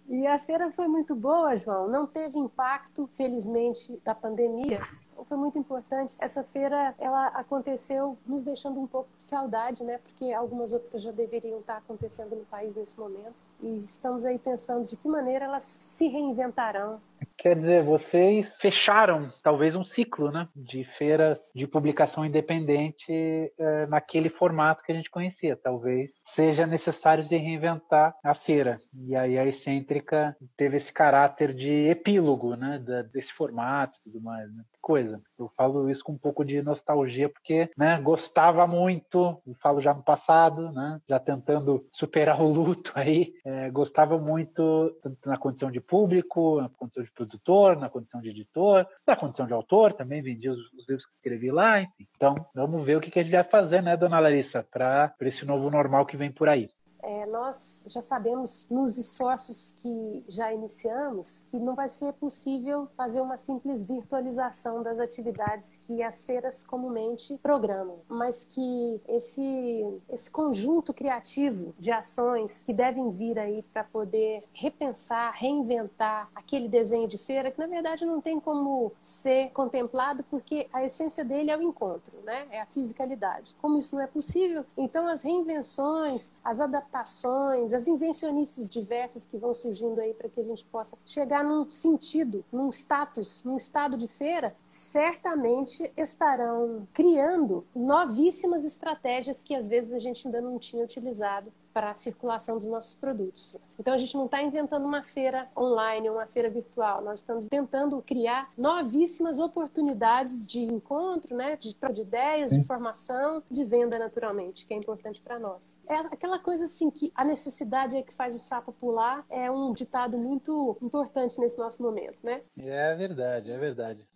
E 0.08 0.26
a 0.26 0.38
feira 0.38 0.70
foi 0.70 0.88
muito 0.88 1.14
boa, 1.14 1.56
João. 1.56 1.88
Não 1.88 2.06
teve 2.06 2.38
impacto, 2.38 3.08
felizmente, 3.16 4.00
da 4.04 4.14
pandemia, 4.14 4.80
foi 5.24 5.36
muito 5.36 5.58
importante. 5.58 6.16
Essa 6.18 6.42
feira, 6.42 6.94
ela 6.98 7.28
aconteceu 7.28 8.16
nos 8.26 8.42
deixando 8.42 8.80
um 8.80 8.86
pouco 8.86 9.08
de 9.18 9.24
saudade, 9.24 9.84
né? 9.84 9.98
Porque 9.98 10.32
algumas 10.32 10.72
outras 10.72 11.02
já 11.02 11.12
deveriam 11.12 11.60
estar 11.60 11.76
acontecendo 11.78 12.36
no 12.36 12.44
país 12.44 12.74
nesse 12.76 12.98
momento. 12.98 13.34
E 13.62 13.84
estamos 13.86 14.24
aí 14.24 14.38
pensando 14.38 14.84
de 14.84 14.96
que 14.96 15.08
maneira 15.08 15.44
elas 15.44 15.64
se 15.64 16.08
reinventarão, 16.08 17.00
Quer 17.40 17.56
dizer, 17.56 17.82
vocês 17.82 18.54
fecharam 18.58 19.32
talvez 19.42 19.74
um 19.74 19.82
ciclo 19.82 20.30
né, 20.30 20.46
de 20.54 20.84
feiras 20.84 21.50
de 21.54 21.66
publicação 21.66 22.22
independente 22.22 23.10
é, 23.58 23.86
naquele 23.86 24.28
formato 24.28 24.84
que 24.84 24.92
a 24.92 24.94
gente 24.94 25.10
conhecia. 25.10 25.56
Talvez 25.56 26.20
seja 26.22 26.66
necessário 26.66 27.24
se 27.24 27.34
reinventar 27.38 28.14
a 28.22 28.34
feira. 28.34 28.78
E 28.92 29.16
aí 29.16 29.38
a 29.38 29.46
excêntrica 29.46 30.36
teve 30.54 30.76
esse 30.76 30.92
caráter 30.92 31.54
de 31.54 31.88
epílogo 31.88 32.56
né, 32.56 32.78
desse 33.10 33.32
formato 33.32 33.96
e 33.96 34.10
tudo 34.10 34.22
mais. 34.22 34.52
Né? 34.52 34.62
Coisa. 34.78 35.18
Eu 35.38 35.48
falo 35.48 35.88
isso 35.88 36.04
com 36.04 36.12
um 36.12 36.18
pouco 36.18 36.44
de 36.44 36.60
nostalgia, 36.60 37.30
porque 37.30 37.70
né, 37.74 37.98
gostava 38.02 38.66
muito, 38.66 39.40
e 39.46 39.54
falo 39.54 39.80
já 39.80 39.94
no 39.94 40.02
passado, 40.02 40.70
né, 40.72 41.00
já 41.08 41.18
tentando 41.18 41.86
superar 41.90 42.42
o 42.42 42.52
luto 42.52 42.92
aí, 42.94 43.32
é, 43.46 43.70
gostava 43.70 44.18
muito, 44.18 44.94
tanto 45.02 45.28
na 45.28 45.38
condição 45.38 45.70
de 45.70 45.80
público, 45.80 46.60
na 46.60 46.68
condição 46.68 47.02
de 47.02 47.10
de 47.29 47.29
na 47.78 47.88
condição 47.88 48.20
de 48.20 48.30
editor, 48.30 48.86
na 49.06 49.16
condição 49.16 49.46
de 49.46 49.52
autor, 49.52 49.92
também 49.92 50.22
vendi 50.22 50.48
os, 50.48 50.58
os 50.72 50.88
livros 50.88 51.06
que 51.06 51.14
escrevi 51.14 51.50
lá. 51.50 51.80
Então, 51.98 52.34
vamos 52.54 52.84
ver 52.84 52.96
o 52.96 53.00
que, 53.00 53.10
que 53.10 53.18
a 53.18 53.22
gente 53.22 53.32
vai 53.32 53.44
fazer, 53.44 53.82
né, 53.82 53.96
dona 53.96 54.18
Larissa, 54.18 54.66
para 54.70 55.14
esse 55.20 55.46
novo 55.46 55.70
normal 55.70 56.06
que 56.06 56.16
vem 56.16 56.30
por 56.30 56.48
aí. 56.48 56.68
É, 57.02 57.26
nós 57.26 57.86
já 57.88 58.02
sabemos 58.02 58.66
nos 58.70 58.98
esforços 58.98 59.72
que 59.80 60.24
já 60.28 60.52
iniciamos 60.52 61.44
que 61.48 61.58
não 61.58 61.74
vai 61.74 61.88
ser 61.88 62.12
possível 62.14 62.88
fazer 62.96 63.20
uma 63.20 63.36
simples 63.36 63.84
virtualização 63.84 64.82
das 64.82 65.00
atividades 65.00 65.80
que 65.84 66.02
as 66.02 66.24
feiras 66.24 66.64
comumente 66.64 67.38
programam, 67.42 68.00
mas 68.08 68.44
que 68.44 69.00
esse, 69.08 70.00
esse 70.08 70.30
conjunto 70.30 70.92
criativo 70.92 71.74
de 71.78 71.90
ações 71.90 72.62
que 72.62 72.72
devem 72.72 73.10
vir 73.10 73.38
aí 73.38 73.62
para 73.72 73.84
poder 73.84 74.44
repensar, 74.52 75.32
reinventar 75.32 76.28
aquele 76.34 76.68
desenho 76.68 77.08
de 77.08 77.18
feira 77.18 77.50
que 77.50 77.58
na 77.58 77.66
verdade 77.66 78.04
não 78.04 78.20
tem 78.20 78.38
como 78.38 78.92
ser 79.00 79.50
contemplado 79.50 80.22
porque 80.24 80.68
a 80.72 80.84
essência 80.84 81.24
dele 81.24 81.50
é 81.50 81.56
o 81.56 81.62
encontro, 81.62 82.12
né? 82.24 82.46
é 82.50 82.60
a 82.60 82.66
fisicalidade. 82.66 83.54
Como 83.60 83.78
isso 83.78 83.96
não 83.96 84.02
é 84.02 84.06
possível, 84.06 84.64
então 84.76 85.06
as 85.06 85.22
reinvenções, 85.22 86.32
as 86.44 86.60
adaptações 86.60 86.89
adaptações, 86.90 87.72
as 87.72 87.86
invencionices 87.86 88.68
diversas 88.68 89.24
que 89.24 89.38
vão 89.38 89.54
surgindo 89.54 90.00
aí 90.00 90.12
para 90.12 90.28
que 90.28 90.40
a 90.40 90.44
gente 90.44 90.64
possa 90.64 90.98
chegar 91.06 91.44
num 91.44 91.70
sentido, 91.70 92.44
num 92.52 92.68
status, 92.68 93.44
num 93.44 93.56
estado 93.56 93.96
de 93.96 94.08
feira, 94.08 94.54
certamente 94.66 95.90
estarão 95.96 96.86
criando 96.92 97.64
novíssimas 97.74 98.64
estratégias 98.64 99.42
que 99.42 99.54
às 99.54 99.68
vezes 99.68 99.94
a 99.94 99.98
gente 99.98 100.26
ainda 100.26 100.40
não 100.40 100.58
tinha 100.58 100.84
utilizado 100.84 101.52
para 101.72 101.90
a 101.90 101.94
circulação 101.94 102.56
dos 102.56 102.68
nossos 102.68 102.94
produtos. 102.94 103.56
Então 103.78 103.94
a 103.94 103.98
gente 103.98 104.14
não 104.16 104.26
está 104.26 104.42
inventando 104.42 104.84
uma 104.84 105.02
feira 105.02 105.48
online, 105.56 106.10
uma 106.10 106.26
feira 106.26 106.50
virtual. 106.50 107.02
Nós 107.02 107.20
estamos 107.20 107.48
tentando 107.48 108.00
criar 108.02 108.52
novíssimas 108.56 109.38
oportunidades 109.38 110.46
de 110.46 110.60
encontro, 110.60 111.34
né, 111.34 111.56
de 111.56 111.74
troca 111.74 111.94
de 111.94 112.02
ideias, 112.02 112.50
Sim. 112.50 112.60
de 112.60 112.66
formação, 112.66 113.42
de 113.50 113.64
venda 113.64 113.98
naturalmente, 113.98 114.66
que 114.66 114.74
é 114.74 114.76
importante 114.76 115.20
para 115.20 115.38
nós. 115.38 115.80
É 115.88 115.94
aquela 115.94 116.38
coisa 116.38 116.64
assim 116.66 116.90
que 116.90 117.10
a 117.14 117.24
necessidade 117.24 117.96
é 117.96 118.02
que 118.02 118.14
faz 118.14 118.34
o 118.34 118.38
sapo 118.38 118.72
pular 118.72 119.24
é 119.28 119.50
um 119.50 119.72
ditado 119.72 120.18
muito 120.18 120.76
importante 120.82 121.38
nesse 121.40 121.58
nosso 121.58 121.82
momento, 121.82 122.18
né? 122.22 122.42
É 122.58 122.94
verdade, 122.94 123.50
é 123.50 123.58
verdade. 123.58 124.06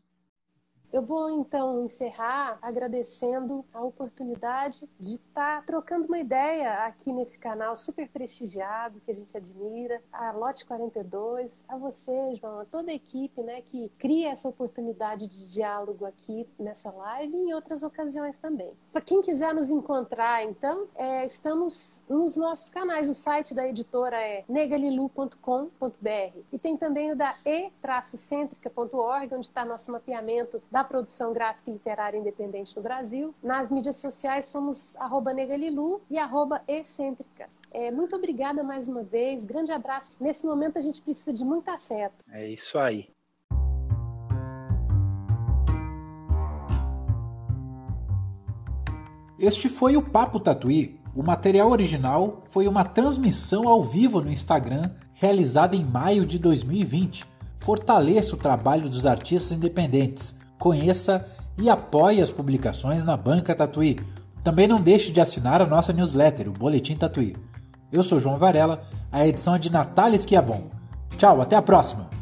Eu 0.95 1.03
vou 1.03 1.29
então 1.29 1.85
encerrar 1.85 2.57
agradecendo 2.63 3.65
a 3.75 3.83
oportunidade 3.83 4.89
de 5.01 5.17
estar 5.17 5.57
tá 5.57 5.63
trocando 5.67 6.07
uma 6.07 6.21
ideia 6.21 6.85
aqui 6.85 7.13
nesse 7.13 7.37
canal 7.37 7.75
super 7.75 8.09
prestigiado 8.09 9.01
que 9.01 9.11
a 9.11 9.15
gente 9.15 9.37
admira, 9.37 10.01
a 10.13 10.31
Lote 10.31 10.65
42, 10.65 11.65
a 11.67 11.77
você, 11.77 12.37
João, 12.37 12.61
a 12.61 12.65
toda 12.65 12.93
a 12.93 12.95
equipe, 12.95 13.43
né, 13.43 13.63
que 13.73 13.89
cria 13.99 14.31
essa 14.31 14.49
oportunidade 14.49 15.27
de 15.27 15.51
diálogo 15.51 16.07
aqui 16.07 16.47
nessa 16.61 16.93
live 16.93 17.37
e 17.39 17.41
em 17.41 17.55
outras 17.55 17.83
ocasiões 17.83 18.39
também. 18.39 18.71
Para 18.93 19.03
quem 19.03 19.21
quiser 19.21 19.53
nos 19.53 19.71
encontrar, 19.71 20.45
então, 20.45 20.87
é, 20.95 21.27
estamos 21.27 22.01
nos 22.09 22.37
nossos 22.37 22.71
canais. 22.71 23.09
O 23.09 23.15
site 23.15 23.53
da 23.53 23.67
editora 23.67 24.23
é 24.23 24.45
negalilu.com.br 24.49 26.39
e 26.53 26.59
tem 26.61 26.77
também 26.77 27.11
o 27.11 27.17
da 27.17 27.35
e-cêntrica.org, 27.45 29.35
onde 29.35 29.47
está 29.49 29.65
nosso 29.65 29.91
mapeamento 29.91 30.63
da 30.71 30.84
produção 30.85 31.33
gráfica 31.33 31.71
e 31.71 31.75
literária 31.75 32.19
independente 32.19 32.77
no 32.77 32.83
Brasil. 32.83 33.35
Nas 33.43 33.71
mídias 33.71 33.97
sociais 33.97 34.47
somos 34.47 34.97
arroba 34.97 35.33
negalilu 35.33 36.01
e 36.11 36.19
arroba 36.19 36.63
excêntrica. 36.69 37.49
É, 37.71 37.91
muito 37.91 38.15
obrigada 38.15 38.63
mais 38.63 38.87
uma 38.87 39.03
vez, 39.03 39.45
grande 39.45 39.73
abraço. 39.73 40.13
Nesse 40.21 40.47
momento 40.47 40.79
a 40.79 40.81
gente 40.81 41.03
precisa 41.03 41.33
de 41.33 41.45
muito 41.45 41.69
afeto. 41.69 42.25
É 42.31 42.49
isso 42.49 42.79
aí. 42.79 43.09
Este 49.37 49.69
foi 49.69 49.97
o 49.97 50.03
Papo 50.03 50.39
Tatuí. 50.39 51.01
O 51.15 51.23
material 51.23 51.71
original 51.71 52.43
foi 52.45 52.69
uma 52.69 52.85
transmissão 52.85 53.69
ao 53.69 53.83
vivo 53.83 54.21
no 54.21 54.31
Instagram 54.31 54.91
realizada 55.13 55.75
em 55.75 55.85
maio 55.85 56.25
de 56.25 56.39
2020. 56.39 57.25
Fortaleça 57.59 58.37
o 58.37 58.39
trabalho 58.39 58.89
dos 58.89 59.07
artistas 59.07 59.53
independentes 59.53 60.35
conheça 60.59 61.27
e 61.59 61.69
apoie 61.71 62.21
as 62.21 62.33
publicações 62.33 63.05
na 63.05 63.17
Banca 63.17 63.55
Tatuí. 63.55 64.01
Também 64.43 64.67
não 64.67 64.81
deixe 64.81 65.11
de 65.11 65.21
assinar 65.21 65.63
a 65.63 65.67
nossa 65.67 65.93
newsletter, 65.93 66.49
o 66.49 66.53
Boletim 66.53 66.97
Tatuí. 66.97 67.37
Eu 67.93 68.03
sou 68.03 68.21
João 68.21 68.39
Varela, 68.39 68.81
a 69.11 69.27
edição 69.27 69.55
é 69.55 69.59
de 69.59 69.71
Natália 69.71 70.17
Esquiavon. 70.17 70.65
Tchau, 71.17 71.41
até 71.41 71.57
a 71.57 71.63
próxima! 71.63 72.14